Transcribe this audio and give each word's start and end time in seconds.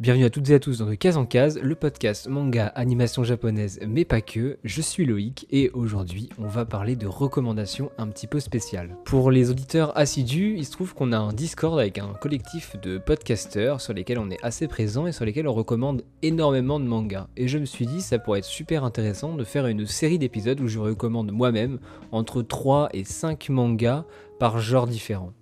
Bienvenue 0.00 0.26
à 0.26 0.30
toutes 0.30 0.48
et 0.50 0.54
à 0.54 0.60
tous 0.60 0.78
dans 0.78 0.86
De 0.86 0.94
Case 0.94 1.16
en 1.16 1.26
Case, 1.26 1.58
le 1.60 1.74
podcast 1.74 2.28
manga 2.28 2.68
animation 2.68 3.24
japonaise, 3.24 3.80
mais 3.84 4.04
pas 4.04 4.20
que. 4.20 4.56
Je 4.62 4.80
suis 4.80 5.04
Loïc 5.04 5.48
et 5.50 5.70
aujourd'hui 5.70 6.28
on 6.38 6.46
va 6.46 6.64
parler 6.64 6.94
de 6.94 7.08
recommandations 7.08 7.90
un 7.98 8.06
petit 8.06 8.28
peu 8.28 8.38
spéciales. 8.38 8.96
Pour 9.04 9.32
les 9.32 9.50
auditeurs 9.50 9.98
assidus, 9.98 10.54
il 10.56 10.64
se 10.64 10.70
trouve 10.70 10.94
qu'on 10.94 11.10
a 11.10 11.18
un 11.18 11.32
Discord 11.32 11.80
avec 11.80 11.98
un 11.98 12.12
collectif 12.12 12.76
de 12.80 12.98
podcasters 12.98 13.80
sur 13.80 13.92
lesquels 13.92 14.20
on 14.20 14.30
est 14.30 14.38
assez 14.44 14.68
présent 14.68 15.08
et 15.08 15.12
sur 15.12 15.24
lesquels 15.24 15.48
on 15.48 15.52
recommande 15.52 16.04
énormément 16.22 16.78
de 16.78 16.84
mangas. 16.84 17.26
Et 17.36 17.48
je 17.48 17.58
me 17.58 17.64
suis 17.64 17.86
dit 17.86 18.00
ça 18.00 18.20
pourrait 18.20 18.38
être 18.38 18.44
super 18.44 18.84
intéressant 18.84 19.34
de 19.34 19.42
faire 19.42 19.66
une 19.66 19.84
série 19.84 20.20
d'épisodes 20.20 20.60
où 20.60 20.68
je 20.68 20.78
recommande 20.78 21.32
moi-même 21.32 21.80
entre 22.12 22.42
3 22.42 22.90
et 22.92 23.02
5 23.02 23.48
mangas 23.48 24.04
par 24.38 24.60
genre 24.60 24.86
différent. 24.86 25.32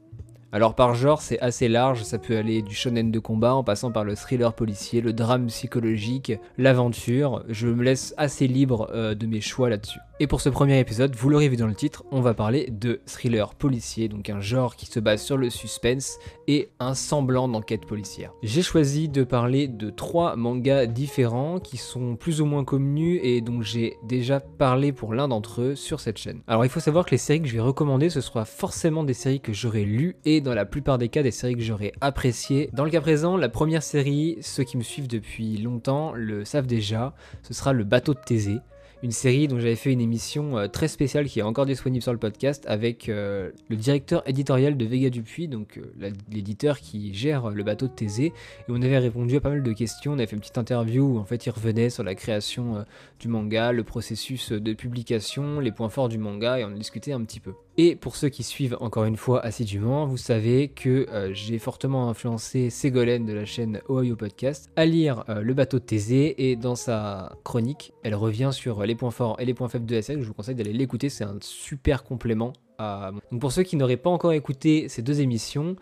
Alors 0.53 0.75
par 0.75 0.95
genre, 0.95 1.21
c'est 1.21 1.41
assez 1.41 1.69
large, 1.69 2.05
ça 2.05 2.19
peut 2.19 2.37
aller 2.37 2.63
du 2.63 2.75
shonen 2.75 3.11
de 3.11 3.19
combat 3.19 3.55
en 3.55 3.65
passant 3.65 3.91
par 3.91 4.05
le 4.05 4.15
thriller 4.15 4.55
policier, 4.55 5.01
le 5.01 5.13
drame 5.13 5.47
psychologique, 5.49 6.33
l'aventure. 6.57 7.45
Je 7.49 7.67
me 7.67 7.83
laisse 7.83 8.15
assez 8.17 8.47
libre 8.47 8.89
euh, 8.93 9.15
de 9.15 9.27
mes 9.27 9.41
choix 9.41 9.69
là-dessus. 9.69 9.99
Et 10.19 10.27
pour 10.27 10.41
ce 10.41 10.49
premier 10.49 10.81
épisode, 10.81 11.15
vous 11.15 11.29
l'aurez 11.29 11.51
vu 11.51 11.59
dans 11.59 11.67
le 11.67 11.75
titre, 11.75 12.05
on 12.11 12.23
va 12.23 12.33
parler 12.33 12.71
de 12.71 13.03
thriller 13.05 13.55
policier, 13.55 14.09
donc 14.09 14.31
un 14.31 14.41
genre 14.41 14.75
qui 14.75 14.87
se 14.87 14.99
base 14.99 15.21
sur 15.21 15.37
le 15.37 15.51
suspense 15.51 16.17
et 16.49 16.71
un 16.81 16.95
semblant 16.95 17.49
d'enquête 17.49 17.85
policière. 17.85 18.33
J'ai 18.43 18.63
choisi 18.63 19.11
de 19.11 19.25
parler 19.25 19.69
de 19.69 19.91
trois 19.91 20.35
mangas 20.35 20.87
différents 20.87 21.59
qui 21.59 21.77
sont 21.77 22.17
plus 22.17 22.41
ou 22.41 22.47
moins 22.47 22.65
connus 22.65 23.21
et 23.23 23.43
dont 23.43 23.61
j'ai 23.61 23.99
déjà 24.05 24.41
parlé 24.41 24.91
pour 24.91 25.13
l'un 25.13 25.29
d'entre 25.29 25.61
eux 25.61 25.75
sur 25.75 26.01
cette 26.01 26.17
chaîne. 26.17 26.41
Alors 26.47 26.65
il 26.65 26.71
faut 26.71 26.81
savoir 26.81 27.05
que 27.05 27.11
les 27.11 27.19
séries 27.19 27.43
que 27.43 27.49
je 27.49 27.53
vais 27.55 27.61
recommander, 27.61 28.09
ce 28.09 28.23
sera 28.23 28.47
forcément 28.47 29.05
des 29.05 29.13
séries 29.13 29.41
que 29.41 29.53
j'aurais 29.53 29.85
lues 29.85 30.17
et 30.25 30.36
dans 30.41 30.55
la 30.55 30.65
plupart 30.65 30.99
des 30.99 31.09
cas 31.09 31.23
des 31.23 31.31
séries 31.31 31.55
que 31.55 31.63
j'aurais 31.63 31.93
appréciées. 32.01 32.71
Dans 32.73 32.85
le 32.85 32.91
cas 32.91 33.01
présent, 33.01 33.37
la 33.37 33.49
première 33.49 33.83
série, 33.83 34.39
ceux 34.41 34.65
qui 34.65 34.77
me 34.77 34.83
suivent 34.83 35.09
depuis 35.09 35.57
longtemps 35.59 36.13
le 36.15 36.45
savent 36.45 36.67
déjà, 36.67 37.15
ce 37.43 37.55
sera 37.55 37.73
le 37.73 37.85
bateau 37.85 38.15
de 38.15 38.21
Thésée 38.21 38.61
une 39.03 39.13
série 39.13 39.47
dont 39.47 39.59
j'avais 39.59 39.77
fait 39.77 39.93
une 39.93 40.01
émission 40.01 40.59
euh, 40.59 40.69
très 40.69 40.89
spéciale 40.89 41.27
qui 41.27 41.41
est 41.41 41.43
encore 41.43 41.67
disponible 41.67 42.03
sur 42.03 42.13
le 42.13 42.19
podcast 42.19 42.65
avec 42.67 43.09
euh, 43.09 43.51
le 43.69 43.77
directeur 43.77 44.29
éditorial 44.29 44.77
de 44.77 44.85
Vega 44.85 45.11
Dupuis, 45.11 45.49
donc 45.49 45.79
euh, 45.79 46.11
l'éditeur 46.31 46.81
qui 46.81 47.13
gère 47.15 47.51
le 47.51 47.63
bateau 47.63 47.87
de 47.87 47.93
Thésée. 47.93 48.27
Et 48.27 48.71
on 48.71 48.83
avait 48.83 48.99
répondu 48.99 49.37
à 49.37 49.41
pas 49.41 49.51
mal 49.51 49.63
de 49.63 49.73
questions. 49.73 50.13
On 50.13 50.15
avait 50.15 50.27
fait 50.27 50.37
une 50.37 50.41
petite 50.41 50.59
interview 50.59 51.05
où 51.05 51.19
en 51.19 51.25
fait 51.25 51.47
il 51.47 51.51
revenait 51.51 51.91
sur 51.91 52.05
la 52.05 52.15
création 52.15 52.85
du 53.21 53.29
manga, 53.29 53.73
le 53.73 53.85
processus 53.85 54.53
de 54.53 54.73
publication, 54.73 55.61
les 55.61 55.73
points 55.73 55.89
forts 55.89 56.09
du 56.09 56.19
manga 56.19 56.59
et 56.59 56.65
on 56.65 56.69
a 56.69 56.75
discuté 56.75 57.13
un 57.13 57.23
petit 57.23 57.41
peu. 57.41 57.53
Et 57.79 57.95
pour 57.95 58.17
ceux 58.17 58.31
qui 58.31 58.43
suivent 58.43 58.77
encore 58.81 59.05
une 59.05 59.19
fois 59.19 59.45
assidûment, 59.45 60.07
vous 60.07 60.17
savez 60.17 60.69
que 60.69 61.07
j'ai 61.33 61.59
fortement 61.59 62.09
influencé 62.09 62.71
Ségolène 62.71 63.27
de 63.27 63.35
la 63.35 63.45
chaîne 63.45 63.83
Ohio 63.91 64.17
Podcast 64.17 64.71
à 64.77 64.87
lire 64.87 65.25
Le 65.29 65.53
bateau 65.53 65.79
de 65.79 65.85
Thésée 65.85 66.51
et 66.51 66.57
dans 66.57 66.75
sa 66.75 67.37
chronique, 67.45 67.93
elle 68.03 68.15
revient 68.15 68.49
sur 68.51 68.83
les 68.85 68.95
points 68.95 69.11
forts 69.11 69.37
et 69.41 69.45
les 69.45 69.53
points 69.53 69.69
faibles 69.69 69.85
de 69.85 70.01
série. 70.01 70.23
Je 70.23 70.27
vous 70.27 70.33
conseille 70.33 70.55
d'aller 70.55 70.73
l'écouter, 70.73 71.11
c'est 71.11 71.25
un 71.25 71.37
super 71.43 72.03
complément. 72.03 72.55
Donc 72.79 73.41
pour 73.41 73.53
ceux 73.53 73.63
qui 73.63 73.77
n'auraient 73.77 73.99
pas 73.99 74.11
encore 74.11 74.33
écouté 74.33 74.89
ces 74.89 75.03
deux 75.03 75.21
émissions, 75.21 75.77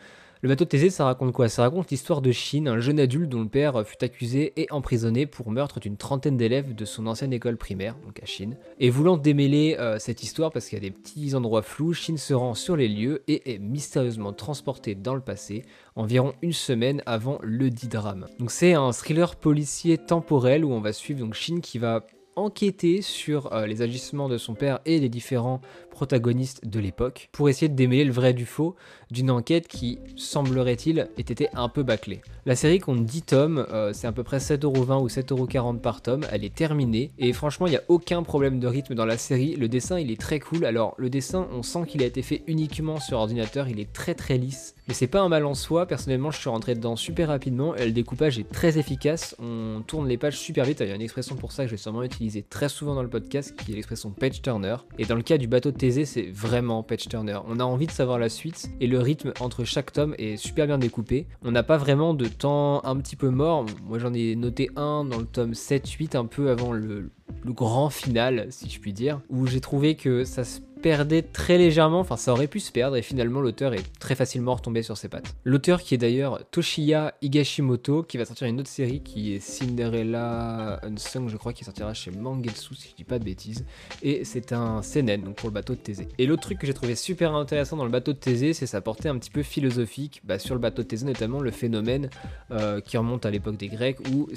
le 0.44 0.50
bateau 0.50 0.64
de 0.64 0.68
Thésée, 0.68 0.90
ça 0.90 1.06
raconte 1.06 1.32
quoi? 1.32 1.48
Ça 1.48 1.62
raconte 1.62 1.90
l'histoire 1.90 2.20
de 2.20 2.30
Shin, 2.30 2.66
un 2.66 2.78
jeune 2.78 3.00
adulte 3.00 3.30
dont 3.30 3.40
le 3.40 3.48
père 3.48 3.82
fut 3.86 4.04
accusé 4.04 4.52
et 4.60 4.66
emprisonné 4.70 5.24
pour 5.24 5.50
meurtre 5.50 5.80
d'une 5.80 5.96
trentaine 5.96 6.36
d'élèves 6.36 6.74
de 6.74 6.84
son 6.84 7.06
ancienne 7.06 7.32
école 7.32 7.56
primaire, 7.56 7.96
donc 8.04 8.22
à 8.22 8.26
Shin. 8.26 8.50
Et 8.78 8.90
voulant 8.90 9.16
démêler 9.16 9.74
euh, 9.80 9.98
cette 9.98 10.22
histoire 10.22 10.52
parce 10.52 10.68
qu'il 10.68 10.76
y 10.76 10.82
a 10.82 10.86
des 10.86 10.90
petits 10.90 11.34
endroits 11.34 11.62
flous, 11.62 11.94
Shin 11.94 12.18
se 12.18 12.34
rend 12.34 12.52
sur 12.52 12.76
les 12.76 12.88
lieux 12.88 13.22
et 13.26 13.54
est 13.54 13.58
mystérieusement 13.58 14.34
transporté 14.34 14.94
dans 14.94 15.14
le 15.14 15.22
passé, 15.22 15.62
environ 15.96 16.34
une 16.42 16.52
semaine 16.52 17.02
avant 17.06 17.38
le 17.40 17.70
dit 17.70 17.88
drame. 17.88 18.26
Donc 18.38 18.50
c'est 18.50 18.74
un 18.74 18.92
thriller 18.92 19.36
policier 19.36 19.96
temporel 19.96 20.66
où 20.66 20.72
on 20.72 20.82
va 20.82 20.92
suivre 20.92 21.20
donc 21.20 21.32
Shin 21.32 21.60
qui 21.62 21.78
va 21.78 22.04
enquêter 22.36 23.02
sur 23.02 23.52
euh, 23.52 23.66
les 23.66 23.82
agissements 23.82 24.28
de 24.28 24.38
son 24.38 24.54
père 24.54 24.80
et 24.84 24.98
les 24.98 25.08
différents 25.08 25.60
protagonistes 25.90 26.66
de 26.66 26.80
l'époque 26.80 27.28
pour 27.32 27.48
essayer 27.48 27.68
de 27.68 27.74
démêler 27.74 28.04
le 28.04 28.12
vrai 28.12 28.32
du 28.32 28.46
faux 28.46 28.74
d'une 29.14 29.30
enquête 29.30 29.68
qui, 29.68 29.98
semblerait-il, 30.16 31.08
ait 31.16 31.20
été 31.20 31.48
un 31.54 31.68
peu 31.68 31.82
bâclée. 31.82 32.20
La 32.46 32.56
série 32.56 32.78
compte 32.78 33.06
10 33.06 33.22
tomes, 33.22 33.66
euh, 33.72 33.92
c'est 33.94 34.06
à 34.06 34.12
peu 34.12 34.22
près 34.22 34.36
7,20€ 34.36 35.00
ou 35.00 35.08
7,40€ 35.08 35.78
par 35.78 36.02
tome, 36.02 36.26
elle 36.30 36.44
est 36.44 36.54
terminée 36.54 37.10
et 37.18 37.32
franchement 37.32 37.66
il 37.66 37.70
n'y 37.70 37.76
a 37.76 37.82
aucun 37.88 38.22
problème 38.22 38.60
de 38.60 38.66
rythme 38.66 38.94
dans 38.94 39.06
la 39.06 39.16
série, 39.16 39.56
le 39.56 39.66
dessin 39.66 39.98
il 39.98 40.10
est 40.10 40.20
très 40.20 40.40
cool, 40.40 40.66
alors 40.66 40.94
le 40.98 41.08
dessin 41.08 41.48
on 41.54 41.62
sent 41.62 41.86
qu'il 41.88 42.02
a 42.02 42.06
été 42.06 42.20
fait 42.20 42.42
uniquement 42.46 43.00
sur 43.00 43.18
ordinateur, 43.18 43.68
il 43.68 43.80
est 43.80 43.90
très 43.90 44.14
très 44.14 44.36
lisse, 44.36 44.74
mais 44.88 44.94
c'est 44.94 45.06
pas 45.06 45.22
un 45.22 45.30
mal 45.30 45.46
en 45.46 45.54
soi, 45.54 45.86
personnellement 45.86 46.30
je 46.30 46.38
suis 46.38 46.50
rentré 46.50 46.74
dedans 46.74 46.96
super 46.96 47.28
rapidement, 47.28 47.72
le 47.78 47.92
découpage 47.92 48.38
est 48.38 48.50
très 48.50 48.76
efficace, 48.76 49.34
on 49.38 49.80
tourne 49.86 50.06
les 50.06 50.18
pages 50.18 50.36
super 50.36 50.66
vite, 50.66 50.80
il 50.80 50.88
y 50.88 50.92
a 50.92 50.94
une 50.94 51.00
expression 51.00 51.36
pour 51.36 51.52
ça 51.52 51.62
que 51.62 51.68
je 51.68 51.76
vais 51.76 51.80
sûrement 51.80 52.02
utiliser 52.02 52.42
très 52.42 52.68
souvent 52.68 52.94
dans 52.94 53.02
le 53.02 53.08
podcast 53.08 53.54
qui 53.56 53.72
est 53.72 53.74
l'expression 53.74 54.10
page 54.10 54.42
turner, 54.42 54.76
et 54.98 55.06
dans 55.06 55.16
le 55.16 55.22
cas 55.22 55.38
du 55.38 55.46
bateau 55.46 55.70
de 55.70 55.78
Thésée 55.78 56.04
c'est 56.04 56.28
vraiment 56.30 56.82
page 56.82 57.08
turner, 57.08 57.38
on 57.48 57.58
a 57.58 57.64
envie 57.64 57.86
de 57.86 57.92
savoir 57.92 58.18
la 58.18 58.28
suite 58.28 58.68
et 58.82 58.86
le 58.86 58.98
rythme 59.04 59.32
entre 59.40 59.64
chaque 59.64 59.92
tome 59.92 60.14
est 60.18 60.36
super 60.36 60.66
bien 60.66 60.78
découpé, 60.78 61.26
on 61.42 61.52
n'a 61.52 61.62
pas 61.62 61.76
vraiment 61.76 62.14
de 62.14 62.26
temps 62.26 62.84
un 62.84 62.96
petit 62.96 63.16
peu 63.16 63.30
mort, 63.30 63.66
moi 63.84 63.98
j'en 63.98 64.12
ai 64.12 64.34
noté 64.34 64.70
un 64.76 65.04
dans 65.04 65.18
le 65.18 65.26
tome 65.26 65.52
7-8 65.52 66.16
un 66.16 66.26
peu 66.26 66.50
avant 66.50 66.72
le, 66.72 67.10
grand 67.44 67.90
final 67.90 68.46
si 68.50 68.68
je 68.70 68.80
puis 68.80 68.92
dire, 68.92 69.20
où 69.28 69.46
j'ai 69.46 69.60
trouvé 69.60 69.94
que 69.96 70.24
ça 70.24 70.44
se 70.44 70.60
perdait 70.84 71.22
très 71.22 71.56
légèrement, 71.56 72.00
enfin 72.00 72.18
ça 72.18 72.30
aurait 72.30 72.46
pu 72.46 72.60
se 72.60 72.70
perdre 72.70 72.98
et 72.98 73.00
finalement 73.00 73.40
l'auteur 73.40 73.72
est 73.72 73.98
très 73.98 74.14
facilement 74.14 74.54
retombé 74.54 74.82
sur 74.82 74.98
ses 74.98 75.08
pattes. 75.08 75.34
L'auteur 75.42 75.80
qui 75.80 75.94
est 75.94 75.98
d'ailleurs 75.98 76.40
Toshiya 76.50 77.14
Higashimoto 77.22 78.02
qui 78.02 78.18
va 78.18 78.26
sortir 78.26 78.48
une 78.48 78.60
autre 78.60 78.68
série 78.68 79.00
qui 79.00 79.32
est 79.32 79.40
Cinderella 79.40 80.80
Unsung 80.82 81.30
je 81.30 81.38
crois 81.38 81.54
qui 81.54 81.64
sortira 81.64 81.94
chez 81.94 82.10
Mangetsu 82.10 82.74
si 82.74 82.90
je 82.90 82.96
dis 82.96 83.04
pas 83.04 83.18
de 83.18 83.24
bêtises 83.24 83.64
et 84.02 84.26
c'est 84.26 84.52
un 84.52 84.82
seinen 84.82 85.22
donc 85.22 85.36
pour 85.36 85.48
le 85.48 85.54
bateau 85.54 85.72
de 85.72 85.78
Thésée. 85.78 86.06
Et 86.18 86.26
l'autre 86.26 86.42
truc 86.42 86.58
que 86.58 86.66
j'ai 86.66 86.74
trouvé 86.74 86.96
super 86.96 87.34
intéressant 87.34 87.78
dans 87.78 87.86
le 87.86 87.90
bateau 87.90 88.12
de 88.12 88.18
Thésée 88.18 88.52
c'est 88.52 88.66
sa 88.66 88.82
portée 88.82 89.08
un 89.08 89.16
petit 89.16 89.30
peu 89.30 89.42
philosophique 89.42 90.20
bah, 90.24 90.38
sur 90.38 90.54
le 90.54 90.60
bateau 90.60 90.82
de 90.82 90.88
Thésée 90.88 91.06
notamment 91.06 91.40
le 91.40 91.50
phénomène 91.50 92.10
euh, 92.50 92.82
qui 92.82 92.98
remonte 92.98 93.24
à 93.24 93.30
l'époque 93.30 93.56
des 93.56 93.68
Grecs 93.68 94.00
où 94.12 94.28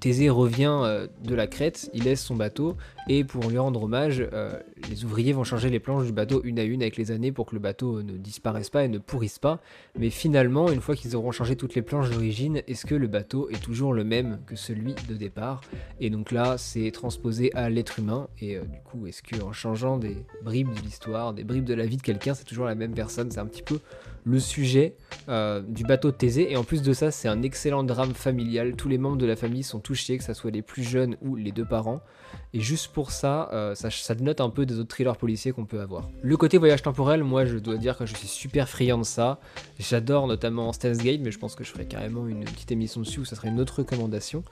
Thésée 0.00 0.28
revient 0.28 0.80
euh, 0.82 1.06
de 1.24 1.34
la 1.34 1.46
Crète, 1.46 1.88
il 1.94 2.04
laisse 2.04 2.22
son 2.22 2.36
bateau 2.36 2.76
et 3.08 3.24
pour 3.24 3.48
lui 3.48 3.56
rendre 3.56 3.84
hommage 3.84 4.22
euh, 4.34 4.52
les 4.90 5.06
ouvriers 5.06 5.32
vont 5.32 5.44
changer 5.44 5.70
les 5.70 5.77
planches 5.80 6.06
du 6.06 6.12
bateau 6.12 6.40
une 6.44 6.58
à 6.58 6.62
une 6.62 6.82
avec 6.82 6.96
les 6.96 7.10
années 7.10 7.32
pour 7.32 7.46
que 7.46 7.54
le 7.54 7.60
bateau 7.60 8.02
ne 8.02 8.16
disparaisse 8.16 8.70
pas 8.70 8.84
et 8.84 8.88
ne 8.88 8.98
pourrisse 8.98 9.38
pas. 9.38 9.60
Mais 9.98 10.10
finalement, 10.10 10.70
une 10.70 10.80
fois 10.80 10.94
qu'ils 10.94 11.16
auront 11.16 11.32
changé 11.32 11.56
toutes 11.56 11.74
les 11.74 11.82
planches 11.82 12.10
d'origine, 12.10 12.62
est-ce 12.66 12.86
que 12.86 12.94
le 12.94 13.06
bateau 13.06 13.48
est 13.50 13.62
toujours 13.62 13.92
le 13.92 14.04
même 14.04 14.40
que 14.46 14.56
celui 14.56 14.94
de 15.08 15.14
départ? 15.14 15.60
Et 16.00 16.10
donc 16.10 16.32
là, 16.32 16.58
c'est 16.58 16.90
transposé 16.90 17.52
à 17.54 17.70
l'être 17.70 17.98
humain. 17.98 18.28
Et 18.40 18.56
euh, 18.56 18.62
du 18.62 18.80
coup, 18.84 19.06
est-ce 19.06 19.22
qu'en 19.22 19.52
changeant 19.52 19.98
des 19.98 20.16
bribes 20.42 20.72
de 20.72 20.80
l'histoire, 20.80 21.32
des 21.34 21.44
bribes 21.44 21.64
de 21.64 21.74
la 21.74 21.86
vie 21.86 21.96
de 21.96 22.02
quelqu'un, 22.02 22.34
c'est 22.34 22.44
toujours 22.44 22.66
la 22.66 22.74
même 22.74 22.94
personne? 22.94 23.30
C'est 23.30 23.40
un 23.40 23.46
petit 23.46 23.62
peu 23.62 23.78
le 24.24 24.38
sujet 24.38 24.96
euh, 25.28 25.60
du 25.60 25.84
bateau 25.84 26.10
de 26.10 26.16
Thésée. 26.16 26.50
Et 26.50 26.56
en 26.56 26.64
plus 26.64 26.82
de 26.82 26.92
ça, 26.92 27.10
c'est 27.10 27.28
un 27.28 27.42
excellent 27.42 27.84
drame 27.84 28.14
familial. 28.14 28.74
Tous 28.76 28.88
les 28.88 28.98
membres 28.98 29.16
de 29.16 29.26
la 29.26 29.36
famille 29.36 29.62
sont 29.62 29.80
touchés, 29.80 30.18
que 30.18 30.24
ce 30.24 30.34
soit 30.34 30.50
les 30.50 30.62
plus 30.62 30.82
jeunes 30.82 31.16
ou 31.22 31.36
les 31.36 31.52
deux 31.52 31.64
parents. 31.64 32.00
Et 32.52 32.60
juste 32.60 32.88
pour 32.88 33.10
ça, 33.10 33.48
euh, 33.52 33.74
ça, 33.74 33.90
ça 33.90 34.14
note 34.14 34.40
un 34.40 34.50
peu 34.50 34.66
des 34.66 34.78
autres 34.78 34.88
thrillers 34.88 35.16
policiers 35.16 35.52
qu'on 35.52 35.64
peut 35.64 35.80
avoir. 35.80 36.08
Le 36.22 36.36
côté 36.36 36.58
voyage 36.58 36.82
temporel, 36.82 37.24
moi 37.24 37.44
je 37.44 37.58
dois 37.58 37.76
dire 37.76 37.96
que 37.96 38.06
je 38.06 38.14
suis 38.14 38.28
super 38.28 38.68
friand 38.68 38.98
de 38.98 39.04
ça. 39.04 39.40
J'adore 39.78 40.26
notamment 40.26 40.72
Steins 40.72 40.96
Gate, 40.96 41.20
mais 41.22 41.30
je 41.30 41.38
pense 41.38 41.54
que 41.54 41.64
je 41.64 41.70
ferai 41.70 41.86
carrément 41.86 42.26
une 42.26 42.44
petite 42.44 42.72
émission 42.72 43.00
dessus 43.00 43.20
où 43.20 43.24
ça 43.24 43.36
serait 43.36 43.48
une 43.48 43.60
autre 43.60 43.78
recommandation. 43.78 44.42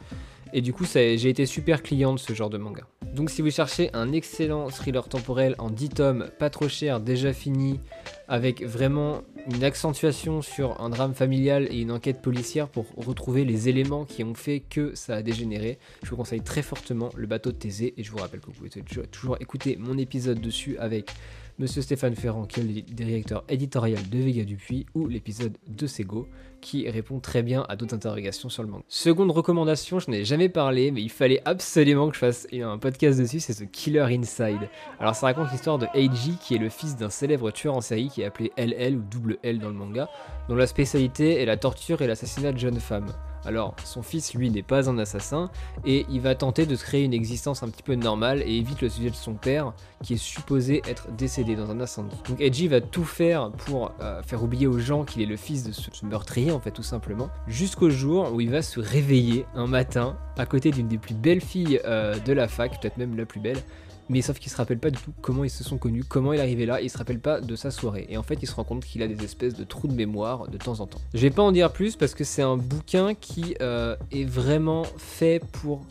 Et 0.53 0.61
du 0.61 0.73
coup, 0.73 0.85
j'ai 0.85 1.29
été 1.29 1.45
super 1.45 1.83
client 1.83 2.15
de 2.15 2.19
ce 2.19 2.33
genre 2.33 2.51
de 2.51 2.59
manga. 2.59 2.85
Donc 3.15 3.31
si 3.31 3.43
vous 3.43 3.51
cherchez 3.51 3.91
un 3.95 4.13
excellent 4.13 4.69
thriller 4.69 5.09
temporel 5.09 5.55
en 5.59 5.71
10 5.71 5.89
tomes, 5.91 6.29
pas 6.39 6.51
trop 6.51 6.69
cher, 6.69 7.01
déjà 7.01 7.33
fini, 7.33 7.81
avec 8.29 8.63
vraiment 8.63 9.23
une 9.51 9.63
accentuation 9.63 10.43
sur 10.43 10.81
un 10.81 10.91
drame 10.91 11.15
familial 11.15 11.69
et 11.71 11.81
une 11.81 11.93
enquête 11.93 12.21
policière 12.21 12.69
pour 12.69 12.87
retrouver 12.97 13.45
les 13.45 13.69
éléments 13.69 14.05
qui 14.05 14.25
ont 14.25 14.35
fait 14.35 14.61
que 14.61 14.95
ça 14.95 15.17
a 15.17 15.23
dégénéré, 15.23 15.79
je 16.03 16.11
vous 16.11 16.17
conseille 16.17 16.43
très 16.43 16.63
fortement 16.63 17.11
Le 17.17 17.27
bateau 17.27 17.53
de 17.53 17.57
Thésée 17.57 17.95
et 17.97 18.03
je 18.03 18.11
vous 18.11 18.19
rappelle 18.19 18.41
que 18.41 18.47
vous 18.47 18.53
pouvez 18.53 18.71
toujours 19.11 19.37
écouter 19.41 19.77
mon 19.79 19.97
épisode 19.99 20.41
dessus 20.41 20.77
avec 20.79 21.11
Monsieur 21.59 21.81
Stéphane 21.81 22.15
Ferrand, 22.15 22.45
qui 22.45 22.61
est 22.61 22.63
le 22.63 22.83
directeur 22.83 23.43
éditorial 23.49 24.07
de 24.11 24.19
Vega 24.19 24.45
Dupuis, 24.45 24.85
ou 24.95 25.07
l'épisode 25.07 25.57
de 25.67 25.87
Sego, 25.87 26.29
qui 26.61 26.87
répond 26.91 27.19
très 27.19 27.43
bien 27.43 27.65
à 27.71 27.77
d'autres 27.77 27.95
interrogations 27.95 28.51
sur 28.51 28.63
le 28.63 28.69
manga. 28.69 28.85
Seconde 28.89 29.31
recommandation, 29.31 29.99
je 29.99 30.11
n'ai 30.11 30.27
jamais 30.27 30.51
parlé, 30.51 30.91
mais 30.91 31.01
il 31.01 31.09
fallait 31.09 31.41
absolument 31.47 32.09
que 32.09 32.15
je 32.15 32.19
fasse 32.19 32.47
un 32.53 32.77
podcast 32.77 33.19
dessus, 33.19 33.41
c'est 33.41 33.55
The 33.55 33.71
Killer 33.71 34.05
Inside. 34.11 34.69
Alors 35.01 35.15
ça 35.15 35.29
raconte 35.29 35.51
l'histoire 35.51 35.79
de 35.79 35.87
Eiji, 35.95 36.37
qui 36.43 36.57
est 36.57 36.59
le 36.59 36.69
fils 36.69 36.95
d'un 36.95 37.09
célèbre 37.09 37.51
tueur 37.51 37.75
en 37.75 37.81
série 37.81 38.11
qui 38.11 38.21
est 38.21 38.27
appelé 38.27 38.53
LL 38.59 38.97
ou 38.97 39.03
double 39.11 39.39
L 39.43 39.59
dans 39.59 39.71
le 39.71 39.77
manga, 39.77 40.11
dont 40.51 40.57
la 40.57 40.67
spécialité 40.67 41.41
est 41.41 41.47
la 41.47 41.57
torture 41.57 42.03
et 42.03 42.07
l'assassinat 42.07 42.53
de 42.53 42.59
jeunes 42.59 42.81
femmes. 42.81 43.15
Alors, 43.47 43.75
son 43.85 44.03
fils, 44.03 44.35
lui, 44.35 44.51
n'est 44.51 44.63
pas 44.63 44.91
un 44.91 44.99
assassin, 44.99 45.51
et 45.85 46.05
il 46.11 46.21
va 46.21 46.35
tenter 46.35 46.67
de 46.67 46.75
créer 46.75 47.05
une 47.05 47.15
existence 47.15 47.63
un 47.63 47.69
petit 47.69 47.83
peu 47.83 47.95
normale 47.95 48.43
et 48.43 48.57
évite 48.57 48.83
le 48.83 48.89
sujet 48.89 49.11
de 49.11 49.15
son 49.15 49.35
père, 49.35 49.73
qui 50.03 50.15
est 50.15 50.19
supposé 50.19 50.83
être 50.89 51.13
décédé 51.13 51.55
dans 51.55 51.71
un 51.71 51.81
incendie. 51.81 52.17
Donc 52.29 52.41
Edgy 52.41 52.69
va 52.69 52.81
tout 52.81 53.05
faire 53.05 53.53
pour 53.53 53.93
euh, 54.01 54.23
faire 54.23 54.43
oublier 54.43 54.67
aux 54.67 54.79
gens 54.79 55.05
qu'il 55.05 55.23
est 55.23 55.27
le 55.27 55.37
fils 55.37 55.63
de 55.63 55.73
ce, 55.73 55.91
meurtrier, 56.05 56.51
en 56.51 56.61
fait, 56.61 56.73
tout 56.73 56.83
simplement, 56.83 57.31
jusqu'au 57.47 57.89
jour 57.89 58.33
où 58.33 58.41
il 58.41 58.51
va 58.51 58.63
se 58.63 58.81
réveiller 58.81 59.47
un 59.55 59.67
matin 59.67 60.17
à 60.37 60.45
côté 60.45 60.71
d'une 60.71 60.89
des 60.89 60.99
plus 60.99 61.15
belles 61.15 61.41
filles 61.41 61.81
euh, 61.85 62.19
de 62.19 62.33
la 62.33 62.49
fac, 62.49 62.81
peut-être 62.81 62.97
même 62.99 63.17
la 63.17 63.27
plus 63.27 63.41
belle, 63.41 63.63
mais 64.09 64.23
sauf 64.23 64.39
qu'il 64.39 64.51
se 64.51 64.57
rappelle 64.57 64.79
pas 64.79 64.91
du 64.91 64.99
tout 64.99 65.13
comment 65.21 65.45
ils 65.45 65.51
se 65.51 65.65
sont 65.65 65.79
connus, 65.79 66.05
comment 66.05 66.33
il 66.33 66.39
est 66.39 66.43
arrivé 66.43 66.67
là, 66.67 66.81
il 66.81 66.91
se 66.91 66.99
rappelle 66.99 67.19
pas 67.19 67.41
de 67.41 67.57
sa 67.57 67.71
soirée. 67.71 68.07
Et 68.09 68.17
en 68.17 68.23
fait, 68.23 68.39
il 68.43 68.47
se 68.47 68.55
rend 68.55 68.65
compte 68.65 68.85
qu'il 68.85 69.03
a 69.03 69.09
des 69.09 69.25
espèces 69.25 69.55
de 69.55 69.65
trous 69.65 69.89
de 69.89 69.95
mémoire 69.95 70.49
de 70.49 70.57
temps 70.59 70.81
en 70.81 70.87
temps. 70.87 71.01
Je 71.15 71.21
vais 71.21 71.31
pas 71.31 71.43
en 71.43 71.53
dire 71.53 71.73
plus 71.73 71.97
parce 71.97 72.15
que 72.15 72.25
c'est 72.25 72.43
un 72.43 72.57
bouquin 72.57 73.15
qui 73.15 73.57
euh, 73.61 73.97
est 74.13 74.25
vraiment 74.25 74.85
fait 74.97 75.43
pour 75.53 75.83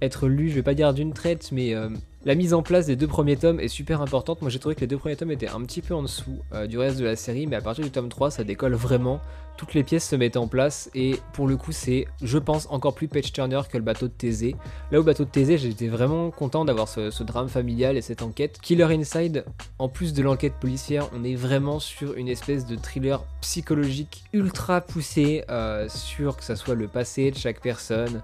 être 0.00 0.28
lu, 0.28 0.50
je 0.50 0.54
vais 0.54 0.62
pas 0.62 0.74
dire 0.74 0.92
d'une 0.94 1.12
traite, 1.12 1.50
mais 1.52 1.74
euh, 1.74 1.88
la 2.24 2.34
mise 2.34 2.54
en 2.54 2.62
place 2.62 2.86
des 2.86 2.96
deux 2.96 3.06
premiers 3.06 3.36
tomes 3.36 3.60
est 3.60 3.68
super 3.68 4.00
importante. 4.02 4.40
Moi 4.42 4.50
j'ai 4.50 4.58
trouvé 4.58 4.74
que 4.74 4.80
les 4.80 4.86
deux 4.86 4.98
premiers 4.98 5.16
tomes 5.16 5.30
étaient 5.30 5.48
un 5.48 5.60
petit 5.62 5.82
peu 5.82 5.94
en 5.94 6.02
dessous 6.02 6.38
euh, 6.52 6.66
du 6.66 6.78
reste 6.78 6.98
de 6.98 7.04
la 7.04 7.16
série, 7.16 7.46
mais 7.46 7.56
à 7.56 7.60
partir 7.60 7.84
du 7.84 7.90
tome 7.90 8.08
3 8.08 8.30
ça 8.30 8.44
décolle 8.44 8.74
vraiment. 8.74 9.20
Toutes 9.56 9.74
les 9.74 9.84
pièces 9.84 10.08
se 10.08 10.16
mettent 10.16 10.36
en 10.36 10.48
place 10.48 10.90
et 10.94 11.16
pour 11.32 11.46
le 11.46 11.56
coup 11.56 11.72
c'est, 11.72 12.06
je 12.22 12.38
pense, 12.38 12.66
encore 12.70 12.94
plus 12.94 13.08
page 13.08 13.32
turner 13.32 13.60
que 13.70 13.76
le 13.76 13.84
bateau 13.84 14.08
de 14.08 14.12
Thésée. 14.12 14.56
Là 14.90 15.00
au 15.00 15.02
bateau 15.02 15.24
de 15.24 15.30
Thésée 15.30 15.58
j'étais 15.58 15.88
vraiment 15.88 16.30
content 16.30 16.64
d'avoir 16.64 16.88
ce, 16.88 17.22
drame 17.22 17.48
familial 17.48 17.96
et 17.96 18.02
cette 18.02 18.22
enquête. 18.22 18.58
Killer 18.60 18.84
Inside, 18.84 19.44
en 19.78 19.88
plus 19.88 20.12
de 20.12 20.22
l'enquête 20.22 20.54
policière, 20.54 21.08
on 21.14 21.24
est 21.24 21.36
vraiment 21.36 21.78
sur 21.78 22.14
une 22.14 22.28
espèce 22.28 22.66
de 22.66 22.76
thriller 22.76 23.24
psychologique 23.40 24.24
ultra 24.32 24.80
poussé 24.80 25.44
euh, 25.48 25.88
sur 25.88 26.36
que 26.36 26.44
ça 26.44 26.56
soit 26.56 26.74
le 26.74 26.88
passé 26.88 27.30
de 27.30 27.36
chaque 27.36 27.60
personne, 27.60 28.22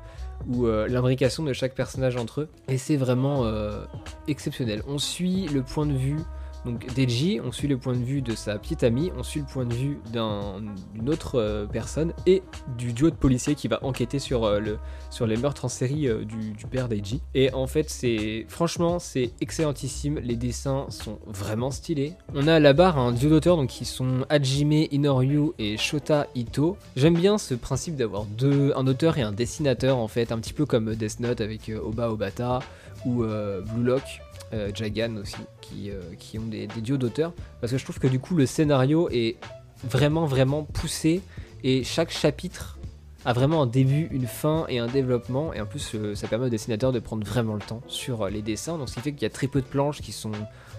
ou 0.48 0.66
euh, 0.66 0.88
l'imbrication 0.88 1.42
de 1.42 1.52
chaque 1.52 1.74
personnage 1.74 2.16
entre 2.16 2.42
eux. 2.42 2.48
Et 2.68 2.78
c'est 2.78 2.96
vraiment 2.96 3.44
euh, 3.44 3.84
exceptionnel. 4.28 4.82
On 4.86 4.98
suit 4.98 5.48
le 5.48 5.62
point 5.62 5.86
de 5.86 5.96
vue 5.96 6.18
donc 6.64 6.94
Deji, 6.94 7.40
on 7.42 7.52
suit 7.52 7.68
le 7.68 7.78
point 7.78 7.94
de 7.94 8.04
vue 8.04 8.20
de 8.20 8.34
sa 8.34 8.58
petite 8.58 8.84
amie, 8.84 9.10
on 9.16 9.22
suit 9.22 9.40
le 9.40 9.46
point 9.46 9.64
de 9.64 9.72
vue 9.72 9.98
d'une 10.12 11.08
autre 11.08 11.36
euh, 11.36 11.66
personne 11.66 12.12
et 12.26 12.42
du 12.76 12.92
duo 12.92 13.08
de 13.08 13.14
policiers 13.14 13.54
qui 13.54 13.66
va 13.66 13.82
enquêter 13.82 14.18
sur, 14.18 14.44
euh, 14.44 14.60
les 14.60 15.36
meurtres 15.36 15.64
en 15.64 15.68
série 15.68 16.06
euh, 16.06 16.24
du, 16.24 16.66
père 16.70 16.88
Deji. 16.88 17.22
Et 17.34 17.52
en 17.54 17.66
fait, 17.66 17.88
c'est 17.88 18.44
franchement, 18.48 18.98
c'est 18.98 19.30
excellentissime. 19.40 20.18
Les 20.18 20.36
dessins 20.36 20.86
sont 20.90 21.18
vraiment 21.26 21.70
stylés. 21.70 22.12
On 22.34 22.46
a 22.46 22.56
à 22.56 22.60
la 22.60 22.74
barre 22.74 22.98
un 22.98 23.12
duo 23.12 23.30
d'auteurs 23.30 23.66
qui 23.66 23.84
sont 23.84 24.26
Hajime 24.28 24.86
Inoryu 24.90 25.52
et 25.58 25.76
Shota 25.76 26.26
Ito. 26.34 26.76
J'aime 26.94 27.14
bien 27.14 27.38
ce 27.38 27.54
principe 27.54 27.96
d'avoir 27.96 28.24
deux, 28.24 28.72
un 28.76 28.86
auteur 28.86 29.18
et 29.18 29.22
un 29.22 29.32
dessinateur 29.32 29.96
en 29.96 30.08
fait, 30.08 30.30
un 30.30 30.38
petit 30.38 30.52
peu 30.52 30.66
comme 30.66 30.94
Death 30.94 31.20
Note 31.20 31.40
avec 31.40 31.70
Oba 31.82 32.10
Obata 32.10 32.60
ou 33.04 33.24
Blue 33.24 33.84
Lock 33.84 34.20
euh, 34.52 34.70
Jagan 34.74 35.16
aussi, 35.16 35.36
qui, 35.60 35.90
euh, 35.90 36.00
qui 36.18 36.38
ont 36.38 36.46
des, 36.46 36.66
des 36.66 36.80
duos 36.80 36.96
d'auteurs, 36.96 37.32
parce 37.60 37.72
que 37.72 37.78
je 37.78 37.84
trouve 37.84 37.98
que 37.98 38.08
du 38.08 38.18
coup 38.18 38.34
le 38.34 38.46
scénario 38.46 39.08
est 39.10 39.36
vraiment 39.84 40.26
vraiment 40.26 40.64
poussé 40.64 41.22
et 41.62 41.84
chaque 41.84 42.10
chapitre 42.10 42.78
a 43.24 43.32
vraiment 43.32 43.62
un 43.62 43.66
début, 43.66 44.08
une 44.10 44.26
fin 44.26 44.64
et 44.68 44.78
un 44.78 44.86
développement. 44.86 45.52
Et 45.52 45.60
en 45.60 45.66
plus, 45.66 45.92
euh, 45.94 46.14
ça 46.14 46.26
permet 46.26 46.46
aux 46.46 46.50
dessinateurs 46.50 46.92
de 46.92 47.00
prendre 47.00 47.26
vraiment 47.26 47.54
le 47.54 47.60
temps 47.60 47.82
sur 47.86 48.28
les 48.28 48.42
dessins. 48.42 48.78
Donc, 48.78 48.88
ce 48.88 48.94
qui 48.94 49.00
fait 49.00 49.12
qu'il 49.12 49.22
y 49.22 49.26
a 49.26 49.30
très 49.30 49.46
peu 49.46 49.60
de 49.60 49.66
planches 49.66 50.00
qui 50.00 50.12
sont, 50.12 50.32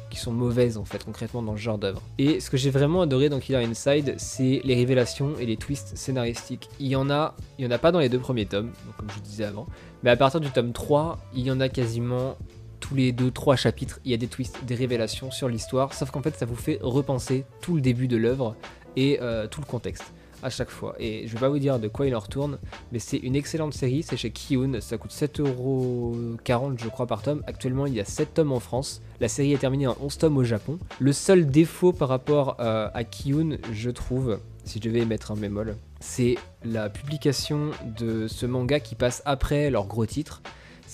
qui 0.10 0.18
sont 0.18 0.32
mauvaises 0.32 0.78
en 0.78 0.86
fait, 0.86 1.04
concrètement 1.04 1.44
dans 1.44 1.56
ce 1.56 1.62
genre 1.62 1.78
d'œuvre. 1.78 2.02
Et 2.18 2.40
ce 2.40 2.50
que 2.50 2.58
j'ai 2.58 2.72
vraiment 2.72 3.02
adoré 3.02 3.30
dans 3.30 3.40
Killer 3.40 3.64
Inside, 3.64 4.16
c'est 4.18 4.62
les 4.64 4.76
révélations 4.76 5.38
et 5.40 5.46
les 5.46 5.58
twists 5.58 5.96
scénaristiques. 5.96 6.70
Il 6.80 6.88
y 6.88 6.96
en 6.96 7.10
a, 7.10 7.36
il 7.60 7.66
y 7.66 7.68
en 7.68 7.72
a 7.72 7.78
pas 7.78 7.92
dans 7.92 8.00
les 8.00 8.10
deux 8.10 8.20
premiers 8.20 8.46
tomes, 8.46 8.72
comme 8.98 9.10
je 9.16 9.20
disais 9.22 9.46
avant. 9.46 9.68
Mais 10.04 10.10
à 10.10 10.18
partir 10.18 10.40
du 10.40 10.50
tome 10.50 10.74
3, 10.74 11.20
il 11.36 11.46
y 11.46 11.52
en 11.52 11.60
a 11.60 11.70
quasiment 11.70 12.38
tous 12.82 12.96
les 12.96 13.14
2-3 13.14 13.56
chapitres, 13.56 14.02
il 14.04 14.12
y 14.12 14.14
a 14.14 14.18
des 14.18 14.28
twists, 14.28 14.66
des 14.66 14.76
révélations 14.76 15.32
sur 15.32 15.48
l'histoire, 15.48 15.94
sauf 15.94 16.12
qu'en 16.12 16.22
fait 16.22 16.36
ça 16.36 16.46
vous 16.46 16.58
fait 16.58 16.80
repenser 16.82 17.46
tout 17.62 17.76
le 17.76 17.82
début 17.82 18.10
de 18.10 18.18
l'œuvre 18.18 18.58
et 18.98 19.20
euh, 19.22 19.48
tout 19.48 19.62
le 19.62 19.66
contexte 19.66 20.04
à 20.44 20.50
chaque 20.50 20.70
fois. 20.70 20.96
Et 21.00 21.28
je 21.28 21.34
vais 21.34 21.40
pas 21.40 21.50
vous 21.50 21.60
dire 21.60 21.80
de 21.80 21.88
quoi 21.88 22.08
il 22.08 22.16
en 22.16 22.20
retourne, 22.20 22.58
mais 22.92 23.00
c'est 23.00 23.18
une 23.18 23.36
excellente 23.36 23.74
série, 23.74 24.04
c'est 24.04 24.18
chez 24.18 24.32
Kiyun, 24.32 24.82
ça 24.82 24.98
coûte 24.98 25.12
7,40€ 25.12 26.80
je 26.82 26.90
crois 26.90 27.08
par 27.08 27.22
tome. 27.22 27.44
Actuellement 27.48 27.86
il 27.86 27.94
y 27.94 28.00
a 28.00 28.06
7 28.06 28.34
tomes 28.34 28.52
en 28.52 28.60
France, 28.60 29.02
la 29.20 29.28
série 29.28 29.54
est 29.54 29.60
terminée 29.60 29.88
en 29.88 29.96
11 30.02 30.18
tomes 30.18 30.38
au 30.38 30.44
Japon. 30.44 30.80
Le 31.00 31.14
seul 31.14 31.48
défaut 31.48 31.94
par 31.94 32.10
rapport 32.10 32.58
euh, 32.60 32.90
à 32.94 33.04
Kiyun, 33.04 33.58
je 33.72 33.90
trouve, 33.90 34.40
si 34.64 34.80
je 34.80 34.90
devais 34.90 35.06
mettre 35.06 35.32
un 35.32 35.36
bémol, 35.36 35.76
c'est 36.00 36.36
la 36.66 36.90
publication 36.90 37.72
de 37.98 38.28
ce 38.28 38.46
manga 38.46 38.80
qui 38.80 38.96
passe 38.96 39.22
après 39.26 39.70
leur 39.70 39.86
gros 39.86 40.06
titre. 40.06 40.42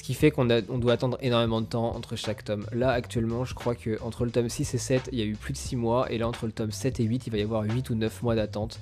Qui 0.07 0.13
fait 0.13 0.31
qu'on 0.31 0.45
doit 0.45 0.93
attendre 0.93 1.17
énormément 1.19 1.59
de 1.59 1.65
temps 1.65 1.93
entre 1.93 2.15
chaque 2.15 2.45
tome. 2.45 2.65
Là, 2.71 2.91
actuellement, 2.91 3.43
je 3.43 3.53
crois 3.53 3.75
que 3.75 4.01
entre 4.01 4.23
le 4.23 4.31
tome 4.31 4.47
6 4.47 4.73
et 4.73 4.77
7, 4.77 5.09
il 5.11 5.19
y 5.19 5.21
a 5.21 5.25
eu 5.25 5.35
plus 5.35 5.51
de 5.51 5.57
6 5.57 5.75
mois. 5.75 6.09
Et 6.09 6.17
là, 6.17 6.29
entre 6.29 6.45
le 6.45 6.53
tome 6.53 6.71
7 6.71 7.01
et 7.01 7.03
8, 7.03 7.27
il 7.27 7.29
va 7.29 7.37
y 7.39 7.41
avoir 7.41 7.63
8 7.63 7.89
ou 7.89 7.95
9 7.95 8.23
mois 8.23 8.33
d'attente. 8.33 8.79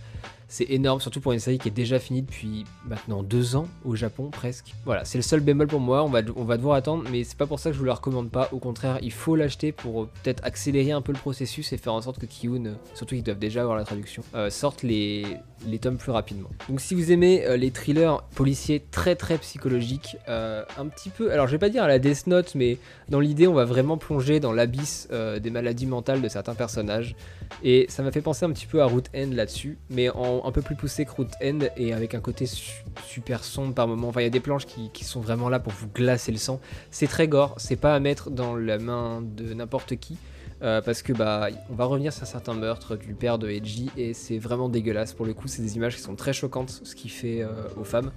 C'est 0.47 0.69
énorme, 0.69 1.01
surtout 1.01 1.21
pour 1.21 1.31
une 1.31 1.39
série 1.39 1.57
qui 1.57 1.67
est 1.67 1.71
déjà 1.71 1.99
finie 1.99 2.21
depuis 2.21 2.65
maintenant 2.85 3.23
deux 3.23 3.55
ans 3.55 3.67
au 3.83 3.95
Japon 3.95 4.29
presque. 4.29 4.73
Voilà, 4.85 5.03
c'est 5.03 5.17
le 5.17 5.23
seul 5.23 5.39
bémol 5.39 5.67
pour 5.67 5.79
moi. 5.79 6.03
On 6.03 6.09
va, 6.09 6.21
on 6.35 6.43
va 6.43 6.57
devoir 6.57 6.75
attendre, 6.75 7.03
mais 7.11 7.23
c'est 7.23 7.37
pas 7.37 7.47
pour 7.47 7.59
ça 7.59 7.69
que 7.69 7.73
je 7.73 7.79
vous 7.79 7.85
le 7.85 7.91
recommande 7.91 8.29
pas. 8.29 8.49
Au 8.51 8.59
contraire, 8.59 8.99
il 9.01 9.11
faut 9.11 9.35
l'acheter 9.35 9.71
pour 9.71 10.03
euh, 10.03 10.09
peut-être 10.23 10.43
accélérer 10.45 10.91
un 10.91 11.01
peu 11.01 11.11
le 11.11 11.17
processus 11.17 11.73
et 11.73 11.77
faire 11.77 11.93
en 11.93 12.01
sorte 12.01 12.19
que 12.19 12.25
Kiyun, 12.25 12.65
euh, 12.67 12.73
surtout 12.93 13.15
qu'ils 13.15 13.23
doivent 13.23 13.39
déjà 13.39 13.61
avoir 13.61 13.75
la 13.75 13.85
traduction, 13.85 14.23
euh, 14.35 14.49
sorte 14.49 14.83
les, 14.83 15.25
les 15.67 15.79
tomes 15.79 15.97
plus 15.97 16.11
rapidement. 16.11 16.49
Donc 16.69 16.79
si 16.79 16.93
vous 16.93 17.11
aimez 17.11 17.57
les 17.57 17.71
thrillers 17.71 18.21
policiers 18.35 18.85
très 18.91 19.15
très 19.15 19.37
psychologiques, 19.39 20.17
un 20.27 20.87
petit 20.87 21.09
alors 21.31 21.47
je 21.47 21.51
vais 21.51 21.59
pas 21.59 21.69
dire 21.69 21.83
à 21.83 21.87
la 21.87 21.99
Death 21.99 22.27
Note, 22.27 22.55
mais 22.55 22.77
dans 23.09 23.19
l'idée, 23.19 23.47
on 23.47 23.53
va 23.53 23.65
vraiment 23.65 23.97
plonger 23.97 24.39
dans 24.39 24.51
l'abysse 24.51 25.07
des 25.41 25.49
maladies 25.49 25.85
mentales 25.85 26.21
de 26.21 26.27
certains 26.27 26.55
personnages. 26.55 27.15
Et 27.63 27.85
ça 27.89 28.03
m'a 28.03 28.11
fait 28.11 28.21
penser 28.21 28.45
un 28.45 28.51
petit 28.51 28.65
peu 28.65 28.81
à 28.81 28.85
Root 28.85 29.03
End 29.15 29.29
là-dessus, 29.31 29.77
mais 29.89 30.07
un 30.07 30.51
peu 30.51 30.61
plus 30.61 30.75
poussé 30.75 31.05
que 31.05 31.11
Root 31.11 31.27
End 31.43 31.59
et 31.77 31.93
avec 31.93 32.15
un 32.15 32.19
côté 32.19 32.45
super 32.45 33.43
sombre 33.43 33.73
par 33.73 33.87
moment. 33.87 34.09
Enfin, 34.09 34.21
il 34.21 34.25
y 34.25 34.27
a 34.27 34.31
des 34.31 34.39
planches 34.39 34.65
qui, 34.65 35.05
sont 35.05 35.21
vraiment 35.21 35.49
là 35.49 35.59
pour 35.59 35.71
vous 35.73 35.87
glacer 35.87 36.31
le 36.31 36.37
sang. 36.37 36.59
C'est 36.89 37.07
très 37.07 37.27
gore, 37.27 37.55
c'est 37.57 37.75
pas 37.75 37.93
à 37.93 37.99
mettre 37.99 38.31
dans 38.31 38.55
la 38.55 38.79
main 38.79 39.21
de 39.21 39.53
n'importe 39.53 39.95
qui. 39.97 40.17
Euh, 40.61 40.81
parce 40.81 41.01
que 41.01 41.11
bah 41.11 41.49
on 41.69 41.75
va 41.75 41.83
revenir 41.83 42.13
sur 42.13 42.25
certains 42.25 42.53
meurtres 42.53 42.95
du 42.95 43.13
père 43.13 43.37
de 43.37 43.49
Edgy 43.49 43.91
et 43.97 44.13
c'est 44.13 44.37
vraiment 44.37 44.69
dégueulasse 44.69 45.13
pour 45.13 45.25
le 45.25 45.33
coup 45.33 45.49
c'est 45.49 45.61
des 45.61 45.75
images 45.75 45.97
qui 45.97 46.01
sont 46.01 46.15
très 46.15 46.31
choquantes 46.31 46.79
ce 46.85 46.95
qu'il 46.95 47.11
fait 47.11 47.41
euh, 47.41 47.49
aux 47.75 47.83
femmes 47.83 48.13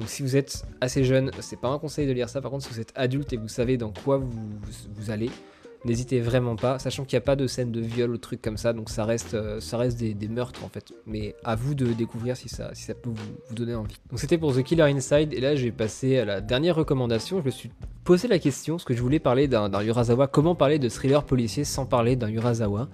donc 0.00 0.08
si 0.08 0.22
vous 0.22 0.34
êtes 0.34 0.64
assez 0.80 1.04
jeune 1.04 1.30
c'est 1.40 1.60
pas 1.60 1.68
un 1.68 1.78
conseil 1.78 2.06
de 2.06 2.12
lire 2.12 2.30
ça 2.30 2.40
par 2.40 2.50
contre 2.50 2.64
si 2.64 2.72
vous 2.72 2.80
êtes 2.80 2.92
adulte 2.96 3.34
et 3.34 3.36
vous 3.36 3.48
savez 3.48 3.76
dans 3.76 3.92
quoi 3.92 4.16
vous, 4.16 5.10
allez 5.10 5.30
N'hésitez 5.86 6.20
vraiment 6.20 6.56
pas, 6.56 6.78
sachant 6.78 7.06
qu'il 7.06 7.16
n'y 7.16 7.22
a 7.22 7.24
pas 7.24 7.36
de 7.36 7.46
scène 7.46 7.72
de 7.72 7.80
viol 7.80 8.10
ou 8.10 8.16
de 8.16 8.20
trucs 8.20 8.42
comme 8.42 8.58
ça, 8.58 8.74
donc 8.74 8.90
ça 8.90 9.06
reste, 9.06 9.32
euh, 9.32 9.88
des, 9.98 10.28
meurtres 10.28 10.62
en 10.62 10.68
fait. 10.68 10.92
Mais 11.06 11.34
à 11.42 11.56
vous 11.56 11.74
de 11.74 11.94
découvrir 11.94 12.36
si 12.36 12.50
ça, 12.50 12.70
peut 13.02 13.08
vous, 13.08 13.54
donner 13.54 13.74
envie. 13.74 13.96
Donc 14.10 14.18
c'était 14.18 14.36
pour 14.36 14.54
The 14.54 14.62
Killer 14.62 14.82
Inside, 14.82 15.32
et 15.32 15.40
là 15.40 15.54
j'ai 15.54 15.72
passé 15.72 16.18
à 16.18 16.26
la 16.26 16.42
dernière 16.42 16.76
recommandation. 16.76 17.40
Je 17.40 17.46
me 17.46 17.50
suis 17.50 17.70
posé 18.04 18.28
la 18.28 18.38
question, 18.38 18.76
ce 18.76 18.84
que 18.84 18.92
je 18.92 19.00
voulais 19.00 19.20
parler 19.20 19.48
d'un 19.48 19.70
Urasawa, 19.82 20.26
comment 20.26 20.54
parler 20.54 20.78
de 20.78 20.90
thriller 20.90 21.24
policier 21.24 21.64
sans 21.64 21.86
parler 21.86 22.14
d'un 22.14 22.28
Urasawa? 22.28 22.90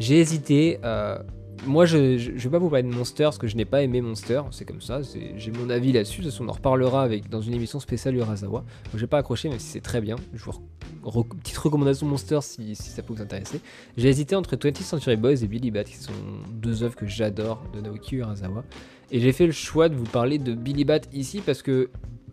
J'ai 0.00 0.18
hésité. 0.18 0.80
Euh, 0.82 1.18
moi, 1.66 1.86
je, 1.86 2.18
je, 2.18 2.30
vais 2.30 2.50
pas 2.50 2.58
vous 2.58 2.68
parler 2.68 2.82
de 2.82 2.94
Monster 2.94 3.24
parce 3.24 3.38
que 3.38 3.46
je 3.46 3.56
n'ai 3.56 3.64
pas 3.64 3.82
aimé 3.82 4.00
Monster, 4.00 4.42
c'est 4.50 4.64
comme 4.64 4.80
ça, 4.80 5.00
j'ai 5.36 5.50
mon 5.50 5.70
avis 5.70 5.92
là-dessus. 5.92 6.20
De 6.22 6.30
on 6.40 6.48
en 6.48 6.52
reparlera 6.52 7.08
dans 7.30 7.40
une 7.40 7.54
émission 7.54 7.80
spéciale 7.80 8.16
Urasawa. 8.16 8.64
Je 8.92 8.98
j'ai 8.98 9.06
pas 9.06 9.18
accroché, 9.18 9.48
même 9.48 9.58
si 9.58 9.68
c'est 9.68 9.80
très 9.80 10.00
bien. 10.00 10.16
Je 10.34 10.44
vous 10.44 11.24
petite 11.24 11.58
recommandation 11.58 12.06
Monster 12.06 12.38
si, 12.42 12.74
ça 12.74 13.02
peut 13.02 13.14
vous 13.14 13.22
intéresser. 13.22 13.60
J'ai 13.96 14.08
hésité 14.08 14.36
entre 14.36 14.56
20th 14.56 14.82
Century 14.82 15.16
Boys 15.16 15.42
et 15.42 15.46
Billy 15.46 15.70
Bat, 15.70 15.84
qui 15.84 15.96
sont 15.96 16.12
deux 16.50 16.82
œuvres 16.82 16.96
que 16.96 17.06
j'adore 17.06 17.62
de 17.74 17.80
Naoki 17.80 18.16
Urasawa. 18.16 18.64
Et 19.10 19.20
j'ai 19.20 19.32
fait 19.32 19.46
le 19.46 19.52
choix 19.52 19.88
de 19.88 19.94
vous 19.94 20.04
parler 20.04 20.38
de 20.38 20.54
Billy 20.54 20.84
Bat 20.84 21.00
ici 21.12 21.42
parce 21.44 21.62
que 21.62 21.90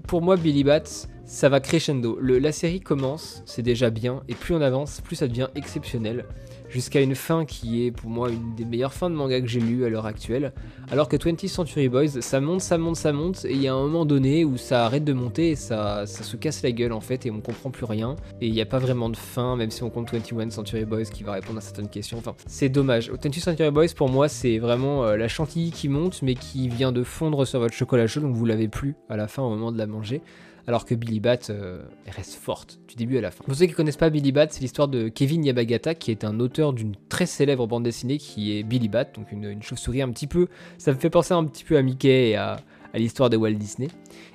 pour 0.08 0.22
moi, 0.22 0.36
Billy 0.36 0.64
Bat, 0.64 0.84
ça 1.26 1.50
va 1.50 1.60
crescendo. 1.60 2.20
La 2.20 2.52
série 2.52 2.82
commence, 2.82 3.44
c'est 3.46 3.62
déjà 3.62 3.90
bien, 3.90 4.24
et 4.28 4.36
plus 4.36 4.56
on 4.56 4.62
avance, 4.62 5.00
plus 5.02 5.16
ça 5.16 5.28
devient 5.28 5.48
exceptionnel 5.56 6.26
jusqu'à 6.72 7.02
une 7.02 7.16
fin 7.16 7.46
qui 7.46 7.86
est 7.86 7.92
pour 7.92 8.10
moi 8.10 8.30
une 8.30 8.56
des 8.56 8.66
meilleures 8.66 8.94
fins 8.94 9.10
de 9.10 9.16
manga 9.16 9.40
que 9.42 9.48
j'ai 9.48 9.60
lu 9.60 9.86
à 9.86 9.90
l'heure 9.90 10.06
actuelle. 10.06 10.54
Alors 10.90 11.08
que 11.08 11.18
20th 11.18 11.48
Century 11.48 11.90
Boys, 11.90 12.22
ça 12.22 12.40
monte, 12.40 12.62
ça 12.62 12.78
monte, 12.78 12.96
ça 12.96 13.12
monte, 13.12 13.46
et 13.46 13.54
il 13.54 13.62
y 13.62 13.68
a 13.68 13.74
un 13.74 13.82
moment 13.82 14.06
donné 14.06 14.46
où 14.46 14.58
ça 14.58 14.86
arrête 14.86 15.04
de 15.04 15.14
monter 15.14 15.52
et 15.52 15.56
ça, 15.56 16.06
ça 16.06 16.24
se 16.24 16.36
casse 16.38 16.64
la 16.64 16.72
gueule 16.72 16.94
en 16.94 17.02
fait, 17.02 17.26
et 17.26 17.32
on 17.32 17.42
comprend 17.42 17.70
plus 17.70 17.86
rien. 17.86 18.16
Et 18.40 18.48
il 18.48 18.54
n'y 18.54 18.62
a 18.62 18.66
pas 18.66 18.80
vraiment 18.80 19.10
de 19.10 19.18
fin, 19.18 19.56
même 19.56 19.72
si 19.72 19.84
on 19.84 19.90
compte 19.90 20.12
21 20.12 20.50
Century 20.50 20.86
Boys 20.86 21.04
qui 21.04 21.24
va 21.24 21.34
répondre 21.34 21.58
à 21.58 21.62
certaines 21.62 21.90
questions. 21.90 22.18
Enfin, 22.18 22.36
c'est 22.48 22.70
dommage. 22.70 23.12
20th 23.12 23.40
Century 23.40 23.72
Boys 23.72 23.94
pour 23.96 24.10
moi, 24.10 24.30
c'est 24.30 24.58
vraiment 24.58 25.04
euh, 25.04 25.18
la 25.18 25.28
chantilly 25.28 25.72
qui 25.72 25.90
monte, 25.90 26.22
mais 26.22 26.36
qui 26.36 26.70
vient 26.70 26.92
de 26.92 27.04
fondre 27.04 27.46
sur 27.46 27.60
votre 27.60 27.74
chocolat 27.74 28.08
chaud, 28.08 28.22
donc 28.22 28.36
vous 28.36 28.46
l'avez 28.46 28.68
plus 28.68 28.96
à 29.10 29.18
la 29.18 29.28
fin 29.28 29.44
au 29.44 29.50
moment 29.50 29.72
de 29.72 29.78
la 29.78 29.88
manger 29.88 30.22
alors 30.68 30.86
que 30.86 30.96
Billy 30.96 31.20
Bat 31.20 31.50
euh, 31.50 31.84
reste 32.08 32.36
forte 32.36 32.80
du 32.88 32.96
début 32.96 33.18
à 33.18 33.22
la 33.22 33.32
fin. 33.32 33.44
Pour 33.44 33.56
ceux 33.56 33.66
qui 33.66 33.72
ne 33.72 33.76
connaissent 33.76 33.98
pas 33.98 34.10
Billy 34.10 34.32
Bat, 34.32 34.48
c'est 34.50 34.62
l'histoire 34.62 34.88
de 34.88 35.10
Kevin 35.10 35.44
Yabagata, 35.46 35.96
qui 35.96 36.12
est 36.12 36.24
un 36.24 36.40
auteur 36.40 36.74
d'une 36.74 36.96
très 37.10 37.26
célèbre 37.26 37.68
bande 37.68 37.84
dessinée 37.84 38.18
qui 38.18 38.58
est 38.58 38.64
Billy 38.64 38.88
Bat, 38.88 39.06
donc 39.16 39.32
une, 39.32 39.62
chauve-souris 39.62 40.02
un 40.02 40.10
petit 40.10 40.28
peu. 40.28 40.48
Ça 40.78 40.92
me 40.92 40.98
fait 40.98 41.10
penser 41.10 41.34
un 41.34 41.44
petit 41.46 41.64
peu 41.64 41.78
à 41.78 41.82
Mickey 41.82 42.30
et 42.30 42.36
à, 42.36 42.58
à 42.94 42.98
l'histoire 42.98 43.30
de 43.30 43.38
Walt 43.38 43.54
Disney. 43.54 43.88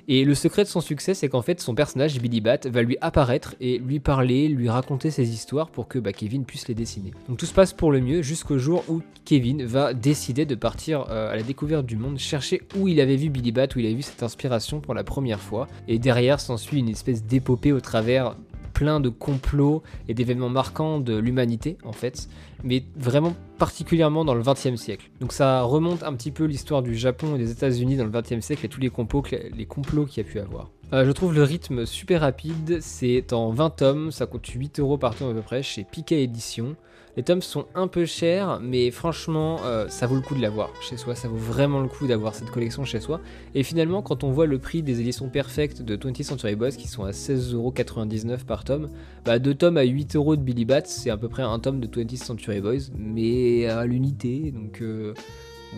Et 0.07 0.23
le 0.23 0.35
secret 0.35 0.63
de 0.63 0.69
son 0.69 0.81
succès, 0.81 1.13
c'est 1.13 1.27
qu'en 1.27 1.41
fait, 1.41 1.59
son 1.59 1.75
personnage, 1.75 2.19
Billy 2.19 2.41
Bat, 2.41 2.59
va 2.65 2.81
lui 2.81 2.97
apparaître 3.01 3.55
et 3.59 3.77
lui 3.79 3.99
parler, 3.99 4.47
lui 4.47 4.69
raconter 4.69 5.11
ses 5.11 5.29
histoires 5.29 5.69
pour 5.69 5.87
que 5.87 5.99
bah, 5.99 6.13
Kevin 6.13 6.45
puisse 6.45 6.67
les 6.67 6.75
dessiner. 6.75 7.11
Donc 7.27 7.37
tout 7.37 7.45
se 7.45 7.53
passe 7.53 7.73
pour 7.73 7.91
le 7.91 7.99
mieux 7.99 8.21
jusqu'au 8.21 8.57
jour 8.57 8.83
où 8.87 9.01
Kevin 9.25 9.65
va 9.65 9.93
décider 9.93 10.45
de 10.45 10.55
partir 10.55 11.05
euh, 11.09 11.31
à 11.31 11.35
la 11.35 11.43
découverte 11.43 11.85
du 11.85 11.97
monde, 11.97 12.17
chercher 12.17 12.61
où 12.77 12.87
il 12.87 13.01
avait 13.01 13.17
vu 13.17 13.29
Billy 13.29 13.51
Bat, 13.51 13.67
où 13.75 13.79
il 13.79 13.85
avait 13.85 13.95
vu 13.95 14.01
cette 14.01 14.23
inspiration 14.23 14.79
pour 14.79 14.93
la 14.93 15.03
première 15.03 15.41
fois. 15.41 15.67
Et 15.87 15.99
derrière 15.99 16.39
s'ensuit 16.39 16.79
une 16.79 16.89
espèce 16.89 17.23
d'épopée 17.23 17.73
au 17.73 17.81
travers 17.81 18.35
plein 18.77 18.99
de 18.99 19.09
complots 19.09 19.81
et 20.07 20.13
d'événements 20.13 20.49
marquants 20.49 20.99
de 20.99 21.17
l'humanité 21.17 21.79
en 21.83 21.93
fait, 21.93 22.29
mais 22.63 22.83
vraiment 22.95 23.35
particulièrement 23.57 24.23
dans 24.23 24.35
le 24.35 24.43
XXe 24.43 24.75
siècle. 24.75 25.09
Donc 25.19 25.33
ça 25.33 25.63
remonte 25.63 26.03
un 26.03 26.13
petit 26.13 26.29
peu 26.29 26.43
l'histoire 26.43 26.83
du 26.83 26.95
Japon 26.95 27.33
et 27.33 27.39
des 27.39 27.49
États-Unis 27.49 27.97
dans 27.97 28.05
le 28.05 28.11
XXe 28.11 28.39
siècle 28.39 28.63
et 28.67 28.69
tous 28.69 28.79
les 28.79 28.91
complots, 28.91 29.23
les 29.23 29.65
qu'il 29.65 30.17
y 30.17 30.19
a 30.19 30.23
pu 30.29 30.39
avoir. 30.39 30.69
Euh, 30.93 31.05
je 31.05 31.11
trouve 31.11 31.33
le 31.33 31.41
rythme 31.41 31.87
super 31.87 32.21
rapide, 32.21 32.77
c'est 32.79 33.33
en 33.33 33.49
20 33.49 33.69
tomes, 33.71 34.11
ça 34.11 34.27
coûte 34.27 34.45
8 34.45 34.79
euros 34.79 34.99
par 34.99 35.15
tome 35.15 35.31
à 35.31 35.33
peu 35.33 35.41
près 35.41 35.63
chez 35.63 35.83
Pika 35.83 36.15
Édition. 36.15 36.75
Les 37.17 37.23
tomes 37.23 37.41
sont 37.41 37.65
un 37.73 37.87
peu 37.87 38.05
chers, 38.05 38.59
mais 38.61 38.91
franchement, 38.91 39.57
euh, 39.65 39.87
ça 39.89 40.05
vaut 40.05 40.13
le 40.13 40.21
coup 40.21 40.35
de 40.35 40.41
l'avoir 40.41 40.69
chez 40.83 40.97
soi. 40.97 41.15
Ça 41.15 41.27
vaut 41.27 41.35
vraiment 41.35 41.79
le 41.79 41.87
coup 41.87 42.05
d'avoir 42.05 42.35
cette 42.35 42.51
collection 42.51 42.85
chez 42.85 42.99
soi. 42.99 43.21
Et 43.55 43.63
finalement, 43.63 44.03
quand 44.03 44.23
on 44.23 44.29
voit 44.29 44.45
le 44.45 44.59
prix 44.59 44.83
des 44.83 45.01
éditions 45.01 45.27
perfectes 45.27 45.81
de 45.81 45.97
20th 45.97 46.21
Century 46.21 46.55
Boys, 46.55 46.73
qui 46.73 46.87
sont 46.87 47.05
à 47.05 47.09
16,99€ 47.09 48.45
par 48.45 48.63
tome, 48.63 48.89
bah 49.25 49.39
deux 49.39 49.55
tomes 49.55 49.77
à 49.77 49.83
8€ 49.83 50.35
de 50.35 50.41
Billy 50.43 50.65
Bats, 50.65 50.85
c'est 50.85 51.09
à 51.09 51.17
peu 51.17 51.27
près 51.27 51.41
un 51.41 51.57
tome 51.57 51.79
de 51.79 51.87
20th 51.87 52.17
Century 52.17 52.61
Boys, 52.61 52.91
mais 52.95 53.65
à 53.65 53.83
l'unité. 53.87 54.51
Donc 54.51 54.83
euh, 54.83 55.15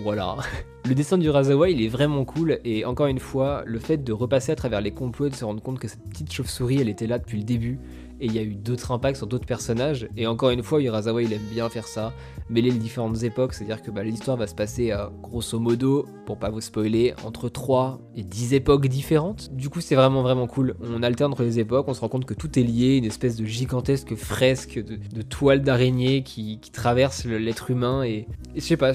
voilà. 0.04 0.36
Le 0.86 0.94
dessin 0.94 1.18
du 1.18 1.30
Razawa, 1.30 1.70
il 1.70 1.82
est 1.82 1.90
vraiment 1.90 2.26
cool, 2.26 2.60
et 2.66 2.84
encore 2.84 3.08
une 3.08 3.20
fois, 3.20 3.64
le 3.66 3.80
fait 3.80 3.98
de 3.98 4.12
repasser 4.12 4.52
à 4.52 4.56
travers 4.56 4.82
les 4.82 4.92
complots 4.92 5.28
et 5.28 5.30
de 5.30 5.36
se 5.36 5.46
rendre 5.46 5.62
compte 5.62 5.78
que 5.78 5.88
cette 5.88 6.04
petite 6.10 6.34
chauve-souris, 6.34 6.82
elle 6.82 6.90
était 6.90 7.06
là 7.06 7.20
depuis 7.20 7.38
le 7.38 7.44
début, 7.44 7.80
et 8.20 8.26
il 8.26 8.34
y 8.34 8.40
a 8.40 8.44
eu 8.44 8.56
d'autres 8.56 8.92
impacts 8.92 9.18
sur 9.18 9.28
d'autres 9.28 9.46
personnages. 9.46 10.08
Et 10.18 10.28
encore 10.28 10.50
une 10.50 10.64
fois, 10.64 10.82
Urasawa 10.82 11.24
il 11.24 11.34
aime 11.34 11.48
bien 11.52 11.70
faire 11.70 11.88
ça, 11.88 12.14
mêler 12.50 12.72
les 12.72 12.78
différentes 12.78 13.24
époques, 13.24 13.54
c'est-à-dire 13.54 13.82
que 13.82 13.92
bah, 13.92 14.04
l'histoire 14.04 14.38
va 14.38 14.48
se 14.48 14.56
passer 14.56 14.92
à 14.92 15.12
grosso 15.22 15.60
modo, 15.60 16.06
pour 16.26 16.38
pas 16.38 16.50
vous 16.50 16.62
spoiler, 16.62 17.14
entre 17.26 17.50
3 17.50 18.00
et 18.16 18.24
10 18.24 18.54
époques 18.54 18.88
différentes. 18.88 19.54
Du 19.54 19.70
coup, 19.70 19.82
c'est 19.82 19.96
vraiment 19.96 20.22
vraiment 20.22 20.48
cool. 20.48 20.76
On 20.82 21.04
alterne 21.04 21.32
entre 21.32 21.44
les 21.44 21.60
époques, 21.60 21.88
on 21.88 21.94
se 21.94 22.02
rend 22.02 22.10
compte 22.10 22.26
que 22.26 22.34
tout 22.34 22.58
est 22.60 22.64
lié, 22.64 22.98
une 22.98 23.06
espèce 23.06 23.36
de 23.36 23.46
gigantesque 23.46 24.16
fresque 24.16 24.80
de, 24.80 25.22
toile 25.22 25.62
d'araignée 25.62 26.24
qui, 26.24 26.60
traverse 26.74 27.26
l'être 27.26 27.72
humain. 27.72 28.04
Et, 28.04 28.28
je 28.56 28.62
sais 28.62 28.78
pas, 28.78 28.92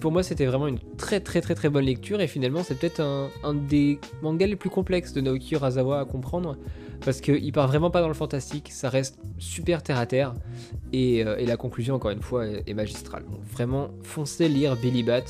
pour 0.00 0.12
moi 0.12 0.22
c'était 0.22 0.46
vraiment 0.46 0.66
une 0.66 0.78
très 0.96 1.20
très 1.20 1.40
très 1.40 1.54
très 1.54 1.68
bonne 1.68 1.84
lecture, 1.84 2.20
et 2.20 2.26
finalement 2.26 2.62
c'est 2.62 2.74
peut-être 2.74 3.00
un, 3.00 3.28
un 3.44 3.54
des 3.54 3.98
mangas 4.22 4.46
les 4.46 4.56
plus 4.56 4.70
complexes 4.70 5.12
de 5.12 5.20
Naoki 5.20 5.54
Urasawa 5.54 6.00
à 6.00 6.04
comprendre 6.04 6.56
parce 7.04 7.20
qu'il 7.20 7.52
part 7.52 7.68
vraiment 7.68 7.90
pas 7.90 8.00
dans 8.00 8.08
le 8.08 8.14
fantastique, 8.14 8.70
ça 8.72 8.88
reste 8.88 9.18
super 9.38 9.82
terre 9.82 9.98
à 9.98 10.06
terre, 10.06 10.34
et, 10.92 11.24
euh, 11.24 11.36
la 11.44 11.56
conclusion, 11.56 11.94
encore 11.94 12.10
une 12.10 12.22
fois, 12.22 12.46
est, 12.46 12.74
magistrale. 12.74 13.24
vraiment, 13.52 13.90
foncez 14.02 14.48
lire 14.48 14.76
Billy 14.76 15.02
Bat. 15.02 15.24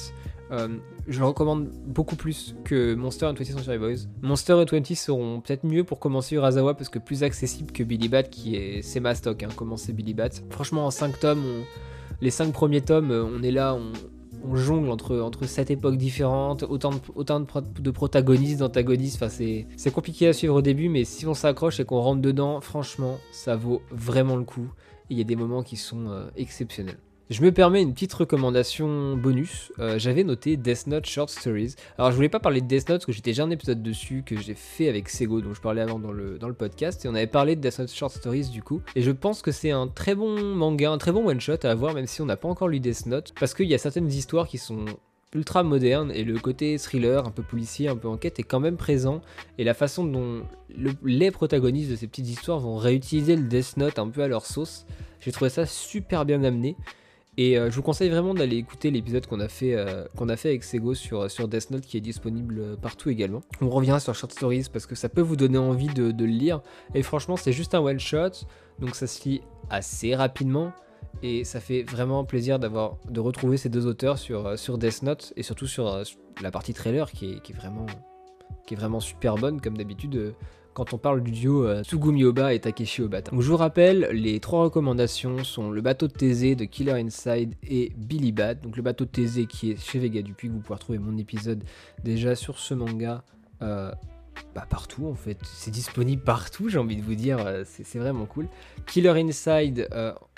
Euh, 0.50 0.68
je 1.06 1.18
le 1.18 1.26
recommande 1.26 1.68
beaucoup 1.86 2.16
plus 2.16 2.54
que 2.64 2.94
Monster 2.94 3.26
and 3.26 3.34
20 3.34 3.44
Century 3.44 3.78
Boys. 3.78 4.06
Monster 4.22 4.62
et 4.62 4.64
20 4.64 4.94
seront 4.94 5.40
peut-être 5.40 5.64
mieux 5.64 5.84
pour 5.84 5.98
commencer 5.98 6.36
Urasawa 6.36 6.74
parce 6.74 6.88
que 6.88 6.98
plus 6.98 7.22
accessible 7.22 7.70
que 7.70 7.82
Billy 7.82 8.08
Bat 8.08 8.24
qui 8.24 8.56
est 8.56 8.82
c'est 8.82 9.00
ma 9.00 9.14
stock, 9.14 9.42
hein, 9.42 9.48
commencer 9.54 9.92
Billy 9.92 10.14
Bat. 10.14 10.30
Franchement 10.48 10.86
en 10.86 10.90
5 10.90 11.20
tomes, 11.20 11.44
les 12.22 12.30
5 12.30 12.52
premiers 12.52 12.80
tomes, 12.80 13.10
on 13.10 13.42
est 13.42 13.50
là, 13.50 13.74
on, 13.74 13.92
on 14.44 14.56
jongle 14.56 14.90
entre, 14.90 15.18
entre 15.18 15.46
sept 15.46 15.70
époques 15.70 15.96
différentes, 15.96 16.62
autant 16.62 16.90
de, 16.90 16.98
autant 17.14 17.40
de, 17.40 17.90
protagonistes, 17.90 18.60
d'antagonistes. 18.60 19.24
C'est 19.28 19.90
compliqué 19.92 20.28
à 20.28 20.32
suivre 20.32 20.56
au 20.56 20.62
début, 20.62 20.88
mais 20.88 21.04
si 21.04 21.26
on 21.26 21.34
s'accroche 21.34 21.80
et 21.80 21.84
qu'on 21.84 22.00
rentre 22.00 22.22
dedans, 22.22 22.60
franchement, 22.60 23.18
ça 23.32 23.56
vaut 23.56 23.82
vraiment 23.90 24.36
le 24.36 24.44
coup. 24.44 24.70
Il 25.10 25.18
y 25.18 25.20
a 25.20 25.24
des 25.24 25.36
moments 25.36 25.62
qui 25.62 25.76
sont 25.76 26.08
euh, 26.08 26.28
exceptionnels. 26.36 26.98
Je 27.30 27.42
me 27.42 27.52
permets 27.52 27.82
une 27.82 27.92
petite 27.92 28.14
recommandation 28.14 29.14
bonus. 29.14 29.70
Euh, 29.78 29.98
j'avais 29.98 30.24
noté 30.24 30.56
Death 30.56 30.86
Note 30.86 31.04
Short 31.04 31.28
Stories. 31.28 31.74
Alors 31.98 32.10
je 32.10 32.16
voulais 32.16 32.30
pas 32.30 32.40
parler 32.40 32.62
de 32.62 32.66
Death 32.66 32.88
Note 32.88 33.00
parce 33.00 33.04
que 33.04 33.12
j'étais 33.12 33.32
déjà 33.32 33.44
un 33.44 33.50
épisode 33.50 33.82
dessus 33.82 34.22
que 34.24 34.34
j'ai 34.38 34.54
fait 34.54 34.88
avec 34.88 35.10
Sego 35.10 35.42
dont 35.42 35.52
je 35.52 35.60
parlais 35.60 35.82
avant 35.82 35.98
dans 35.98 36.10
le, 36.10 36.38
dans 36.38 36.48
le 36.48 36.54
podcast 36.54 37.04
et 37.04 37.08
on 37.08 37.14
avait 37.14 37.26
parlé 37.26 37.54
de 37.54 37.60
Death 37.60 37.80
Note 37.80 37.92
Short 37.92 38.14
Stories 38.14 38.48
du 38.48 38.62
coup. 38.62 38.80
Et 38.96 39.02
je 39.02 39.10
pense 39.10 39.42
que 39.42 39.52
c'est 39.52 39.70
un 39.70 39.88
très 39.88 40.14
bon 40.14 40.54
manga, 40.54 40.90
un 40.90 40.96
très 40.96 41.12
bon 41.12 41.28
one 41.28 41.38
shot 41.38 41.58
à 41.64 41.70
avoir 41.70 41.92
même 41.92 42.06
si 42.06 42.22
on 42.22 42.24
n'a 42.24 42.38
pas 42.38 42.48
encore 42.48 42.68
lu 42.68 42.80
Death 42.80 43.04
Note 43.04 43.34
parce 43.38 43.52
qu'il 43.52 43.66
y 43.66 43.74
a 43.74 43.78
certaines 43.78 44.10
histoires 44.10 44.48
qui 44.48 44.56
sont 44.56 44.86
ultra 45.34 45.62
modernes 45.62 46.10
et 46.14 46.24
le 46.24 46.38
côté 46.38 46.78
thriller, 46.78 47.26
un 47.26 47.30
peu 47.30 47.42
policier, 47.42 47.88
un 47.88 47.96
peu 47.96 48.08
enquête 48.08 48.38
est 48.38 48.44
quand 48.44 48.60
même 48.60 48.78
présent 48.78 49.20
et 49.58 49.64
la 49.64 49.74
façon 49.74 50.06
dont 50.06 50.44
les 51.04 51.30
protagonistes 51.30 51.90
de 51.90 51.96
ces 51.96 52.06
petites 52.06 52.28
histoires 52.28 52.58
vont 52.58 52.78
réutiliser 52.78 53.36
le 53.36 53.42
Death 53.42 53.76
Note 53.76 53.98
un 53.98 54.08
peu 54.08 54.22
à 54.22 54.28
leur 54.28 54.46
sauce, 54.46 54.86
j'ai 55.20 55.30
trouvé 55.30 55.50
ça 55.50 55.66
super 55.66 56.24
bien 56.24 56.42
amené 56.42 56.74
et 57.38 57.56
euh, 57.56 57.70
je 57.70 57.76
vous 57.76 57.82
conseille 57.82 58.10
vraiment 58.10 58.34
d'aller 58.34 58.56
écouter 58.56 58.90
l'épisode 58.90 59.24
qu'on 59.28 59.38
a, 59.38 59.46
fait, 59.46 59.72
euh, 59.72 60.04
a 60.28 60.36
fait 60.36 60.48
avec 60.48 60.64
Sego 60.64 60.94
sur, 60.94 61.30
sur 61.30 61.46
Death 61.46 61.70
Note 61.70 61.82
qui 61.82 61.96
est 61.96 62.00
disponible 62.00 62.76
partout 62.82 63.10
également. 63.10 63.42
On 63.60 63.70
revient 63.70 63.96
sur 64.00 64.12
Short 64.12 64.32
Stories 64.32 64.66
parce 64.72 64.86
que 64.86 64.96
ça 64.96 65.08
peut 65.08 65.20
vous 65.20 65.36
donner 65.36 65.56
envie 65.56 65.86
de, 65.86 66.10
le 66.10 66.26
lire. 66.26 66.62
Et 66.96 67.04
franchement, 67.04 67.36
c'est 67.36 67.52
juste 67.52 67.76
un 67.76 67.78
one 67.78 68.00
shot, 68.00 68.44
donc 68.80 68.96
ça 68.96 69.06
se 69.06 69.28
lit 69.28 69.40
assez 69.70 70.16
rapidement. 70.16 70.72
Et 71.22 71.44
ça 71.44 71.60
fait 71.60 71.84
vraiment 71.84 72.24
plaisir 72.24 72.58
de 72.58 73.20
retrouver 73.20 73.56
ces 73.56 73.68
deux 73.68 73.86
auteurs 73.86 74.18
sur, 74.18 74.44
euh, 74.44 74.56
sur 74.56 74.76
Death 74.76 75.04
Note 75.04 75.32
et 75.36 75.44
surtout 75.44 75.68
sur, 75.68 76.02
la 76.42 76.50
partie 76.50 76.74
trailer 76.74 77.08
qui 77.12 77.34
est, 77.34 77.40
qui 77.40 77.52
est, 77.52 77.56
vraiment, 77.56 77.86
qui 78.66 78.74
est 78.74 78.76
vraiment 78.76 78.98
super 78.98 79.36
bonne 79.36 79.60
comme 79.60 79.76
d'habitude 79.76 80.34
quand 80.78 80.92
on 80.92 80.98
parle 80.98 81.24
du 81.24 81.32
duo 81.32 81.66
euh, 81.66 81.82
Tsugumi 81.82 82.22
Oba 82.22 82.54
et 82.54 82.60
Takeshi 82.60 83.02
Obata. 83.02 83.32
Donc 83.32 83.40
je 83.40 83.50
vous 83.50 83.56
rappelle, 83.56 84.10
les 84.12 84.38
trois 84.38 84.62
recommandations 84.62 85.42
sont 85.42 85.72
le 85.72 85.80
bateau 85.80 86.06
de 86.06 86.12
Thésée 86.12 86.54
de 86.54 86.64
Killer 86.66 86.92
Inside 86.92 87.56
et 87.68 87.90
Billy 87.96 88.30
Bat. 88.30 88.54
Donc 88.54 88.76
le 88.76 88.82
bateau 88.84 89.04
de 89.04 89.10
Thésée 89.10 89.46
qui 89.46 89.72
est 89.72 89.76
chez 89.76 89.98
Vega 89.98 90.22
Dupuis, 90.22 90.46
vous 90.46 90.60
pouvez 90.60 90.76
retrouver 90.76 91.00
mon 91.00 91.18
épisode 91.18 91.64
déjà 92.04 92.36
sur 92.36 92.60
ce 92.60 92.74
manga. 92.74 93.24
Euh, 93.60 93.90
bah, 94.54 94.66
partout 94.70 95.06
en 95.06 95.16
fait, 95.16 95.38
c'est 95.42 95.72
disponible 95.72 96.22
partout, 96.22 96.68
j'ai 96.68 96.78
envie 96.78 96.94
de 96.94 97.02
vous 97.02 97.16
dire, 97.16 97.44
euh, 97.44 97.64
c'est 97.66 97.98
vraiment 97.98 98.26
cool. 98.26 98.46
Killer 98.86 99.20
Inside, 99.20 99.88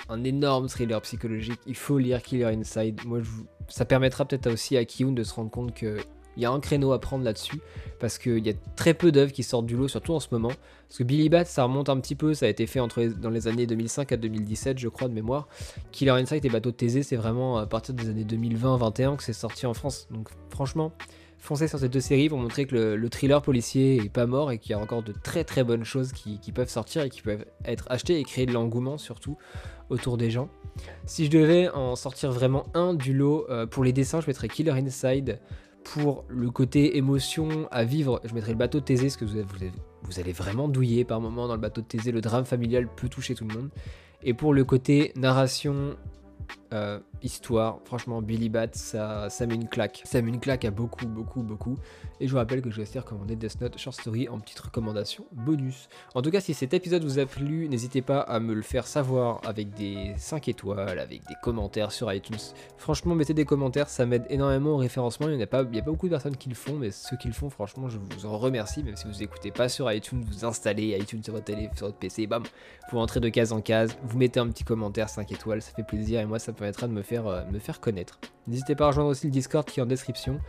un 0.09 0.25
énorme 0.25 0.69
thriller 0.69 1.03
psychologique, 1.03 1.61
il 1.67 1.77
faut 1.77 1.99
lire 1.99 2.23
Killer 2.23 2.47
Inside. 2.47 2.99
Moi, 3.05 3.21
ça 3.69 3.85
permettra 3.85 4.25
peut-être 4.25 4.51
aussi 4.51 4.79
à 4.79 4.87
Kiyun 4.87 5.13
de 5.13 5.23
se 5.23 5.35
rendre 5.35 5.51
compte 5.51 5.75
que 5.75 5.99
il 6.41 6.45
y 6.45 6.47
a 6.47 6.51
un 6.51 6.61
créneau 6.61 6.93
à 6.93 7.01
prendre 7.01 7.23
là-dessus 7.23 7.61
parce 7.99 8.17
qu'il 8.17 8.45
y 8.45 8.49
a 8.49 8.55
très 8.77 8.95
peu 8.95 9.13
d'œuvres 9.13 9.31
qui 9.31 9.43
sortent 9.43 9.67
du 9.67 9.77
lot, 9.77 9.89
surtout 9.89 10.15
en 10.15 10.21
ce 10.21 10.29
moment. 10.33 10.49
Parce 10.89 10.99
que 10.99 11.05
Billy 11.05 11.29
Bat, 11.29 11.45
ça 11.45 11.65
remonte 11.65 11.91
un 11.91 12.01
petit 12.01 12.15
peu, 12.15 12.33
ça 12.33 12.47
a 12.47 12.49
été 12.49 12.67
fait 12.67 12.81
entre 12.81 13.05
dans 13.05 13.29
les 13.29 13.47
années 13.47 13.67
2005 13.67 14.11
à 14.13 14.17
2017, 14.17 14.79
je 14.79 14.89
crois, 14.89 15.09
de 15.09 15.13
mémoire. 15.13 15.49
Killer 15.93 16.13
Inside 16.13 16.43
et 16.45 16.49
Bateau 16.49 16.71
de 16.71 16.77
Thésée, 16.77 17.03
c'est 17.03 17.17
vraiment 17.17 17.59
à 17.59 17.67
partir 17.67 17.95
des 17.95 18.09
années 18.09 18.25
2020-21 18.25 19.17
que 19.19 19.23
c'est 19.23 19.35
sorti 19.35 19.67
en 19.67 19.75
France. 19.75 20.09
Donc 20.11 20.31
franchement, 20.49 20.93
foncez 21.39 21.69
sur 21.69 21.79
ces 21.79 21.91
deux 21.91 22.01
séries 22.01 22.31
pour 22.31 22.39
montrer 22.39 22.65
que 22.65 22.95
le, 22.95 23.09
thriller 23.11 23.43
policier 23.43 23.97
est 23.97 24.09
pas 24.09 24.27
mort 24.27 24.51
et 24.51 24.59
qu'il 24.59 24.71
y 24.71 24.75
a 24.75 24.79
encore 24.79 25.03
de 25.03 25.13
très 25.13 25.45
très 25.45 25.63
bonnes 25.63 25.85
choses 25.85 26.13
qui, 26.13 26.39
peuvent 26.53 26.71
sortir 26.71 27.03
et 27.03 27.11
qui 27.11 27.21
peuvent 27.21 27.45
être 27.67 27.85
achetées 27.91 28.19
et 28.19 28.25
créer 28.25 28.47
de 28.47 28.53
l'engouement 28.53 28.97
surtout 28.97 29.37
autour 29.91 30.17
des 30.17 30.31
gens. 30.31 30.49
Si 31.05 31.27
je 31.27 31.31
devais 31.31 31.69
en 31.69 31.97
sortir 31.97 32.33
vraiment 32.33 32.65
un 32.73 32.95
du 32.95 33.13
lot, 33.13 33.47
euh, 33.51 33.67
pour 33.67 33.85
les 33.85 33.93
dessins, 33.93 34.21
je 34.21 34.27
mettrais 34.27 34.49
Killer 34.49 34.73
Inside 34.73 35.39
pour 35.85 36.25
le 36.29 36.51
côté 36.51 36.97
émotion 36.97 37.69
à 37.71 37.85
vivre, 37.85 38.21
je 38.25 38.35
mettrai 38.35 38.53
le 38.53 38.59
bateau 38.59 38.81
de 38.81 38.85
Thésée, 38.85 39.07
parce 39.07 39.17
que 39.17 39.25
vous, 39.25 39.39
vous, 40.03 40.21
allez 40.21 40.33
vraiment 40.33 40.69
douiller 40.69 41.05
par 41.05 41.21
moment 41.21 41.49
dans 41.49 41.55
le 41.55 41.61
bateau 41.61 41.81
de 41.81 41.87
Thésée. 41.87 42.13
Le 42.13 42.21
drame 42.21 42.45
familial 42.45 42.87
peut 42.89 43.09
toucher 43.09 43.35
tout 43.35 43.47
le 43.47 43.55
monde. 43.55 43.71
Et 44.23 44.35
pour 44.35 44.53
le 44.53 44.65
côté 44.65 45.13
narration, 45.17 45.97
euh, 46.73 47.01
histoire, 47.23 47.79
franchement, 47.85 48.23
Billy 48.23 48.49
Bat, 48.49 48.69
ça, 48.73 49.31
ça 49.31 49.47
met 49.47 49.55
une 49.55 49.69
claque. 49.69 50.03
Ça 50.05 50.21
met 50.23 50.29
une 50.29 50.41
claque 50.41 50.65
à 50.65 50.71
beaucoup, 50.71 51.07
beaucoup, 51.07 51.43
beaucoup. 51.43 51.77
Et 52.21 52.27
je 52.27 52.33
vous 52.33 52.39
rappelle 52.39 52.63
que 52.63 52.71
je 52.71 52.77
vais 52.77 52.83
aussi 52.83 52.99
recommander 52.99 53.37
Death 53.37 53.61
Note 53.61 53.79
Short 53.79 53.99
Story 53.99 54.29
en 54.29 54.39
petite 54.39 54.61
recommandation 54.61 55.25
bonus. 55.33 55.89
En 56.15 56.23
tout 56.23 56.31
cas, 56.31 56.41
si 56.41 56.55
cet 56.55 56.75
épisode 56.75 57.05
vous 57.05 57.19
a 57.19 57.27
plu, 57.27 57.69
n'hésitez 57.69 58.03
pas 58.03 58.21
à 58.21 58.41
me 58.41 58.55
le 58.55 58.63
faire 58.63 58.87
savoir 58.87 59.41
avec 59.45 59.75
des 59.75 60.13
5 60.17 60.49
étoiles, 60.49 60.99
avec 60.99 61.27
des 61.29 61.35
commentaires 61.43 61.93
sur 61.93 62.13
iTunes. 62.13 62.37
Franchement, 62.77 63.15
mettez 63.15 63.35
des 63.35 63.45
commentaires, 63.45 63.89
ça 63.89 64.07
m'aide 64.07 64.25
énormément 64.31 64.71
au 64.71 64.77
référencement. 64.79 65.29
Il 65.29 65.37
n'y 65.37 65.43
a, 65.43 65.47
pas, 65.47 65.61
a 65.61 65.65
pas 65.65 65.81
beaucoup 65.83 66.07
de 66.07 66.13
personnes 66.13 66.37
qui 66.37 66.49
le 66.49 66.55
font, 66.55 66.75
mais 66.75 66.91
ceux 66.91 67.17
qui 67.17 67.29
le 67.29 67.35
font, 67.35 67.51
franchement, 67.51 67.89
je 67.89 67.99
vous 67.99 68.27
en 68.27 68.39
remercie. 68.39 68.83
Même 68.83 68.97
si 68.97 69.07
vous 69.07 69.19
n'écoutez 69.19 69.51
pas 69.51 69.69
sur 69.69 69.91
iTunes, 69.93 70.25
vous 70.27 70.45
installez 70.45 70.99
iTunes 70.99 71.23
sur 71.23 71.35
votre 71.35 71.45
télé, 71.45 71.71
sur 71.77 71.87
votre 71.87 71.99
PC, 71.99 72.27
bam, 72.27 72.43
vous 72.91 72.99
rentrez 72.99 73.21
de 73.21 73.29
case 73.29 73.53
en 73.53 73.61
case, 73.61 73.97
vous 74.03 74.19
mettez 74.19 74.41
un 74.41 74.49
petit 74.49 74.65
commentaire 74.65 75.09
5 75.09 75.31
étoiles, 75.33 75.63
ça 75.63 75.73
fait 75.73 75.83
plaisir 75.83 76.21
et 76.21 76.27
moi, 76.27 76.39
ça 76.39 76.53
me 76.53 76.57
permettra 76.57 76.87
de 76.87 76.93
me 76.93 77.03
faire, 77.03 77.10
euh, 77.19 77.45
me 77.51 77.59
faire 77.59 77.81
connaître. 77.81 78.19
N'hésitez 78.47 78.75
pas 78.75 78.85
à 78.85 78.87
rejoindre 78.89 79.11
aussi 79.11 79.27
le 79.27 79.33
Discord 79.33 79.67
qui 79.67 79.81
est 79.81 79.83
en 79.83 79.87
description 79.87 80.41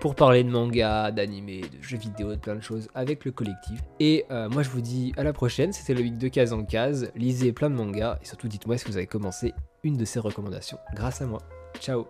pour 0.00 0.14
parler 0.14 0.44
de 0.44 0.50
manga, 0.50 1.10
d'anime, 1.10 1.46
de 1.46 1.82
jeux 1.82 1.96
vidéo, 1.96 2.30
de 2.30 2.40
plein 2.40 2.54
de 2.54 2.60
choses 2.60 2.88
avec 2.94 3.24
le 3.24 3.32
collectif. 3.32 3.80
Et 3.98 4.26
euh, 4.30 4.48
moi 4.48 4.62
je 4.62 4.70
vous 4.70 4.80
dis 4.82 5.12
à 5.16 5.24
la 5.24 5.32
prochaine, 5.32 5.72
c'était 5.72 5.94
le 5.94 6.02
week 6.02 6.18
de 6.18 6.28
case 6.28 6.52
en 6.52 6.64
case, 6.64 7.10
lisez 7.16 7.52
plein 7.52 7.70
de 7.70 7.76
mangas 7.76 8.18
et 8.22 8.26
surtout 8.26 8.48
dites-moi 8.48 8.76
si 8.76 8.86
vous 8.86 8.96
avez 8.96 9.06
commencé 9.06 9.54
une 9.82 9.96
de 9.96 10.04
ces 10.04 10.20
recommandations 10.20 10.78
grâce 10.94 11.22
à 11.22 11.26
moi. 11.26 11.40
Ciao 11.80 12.06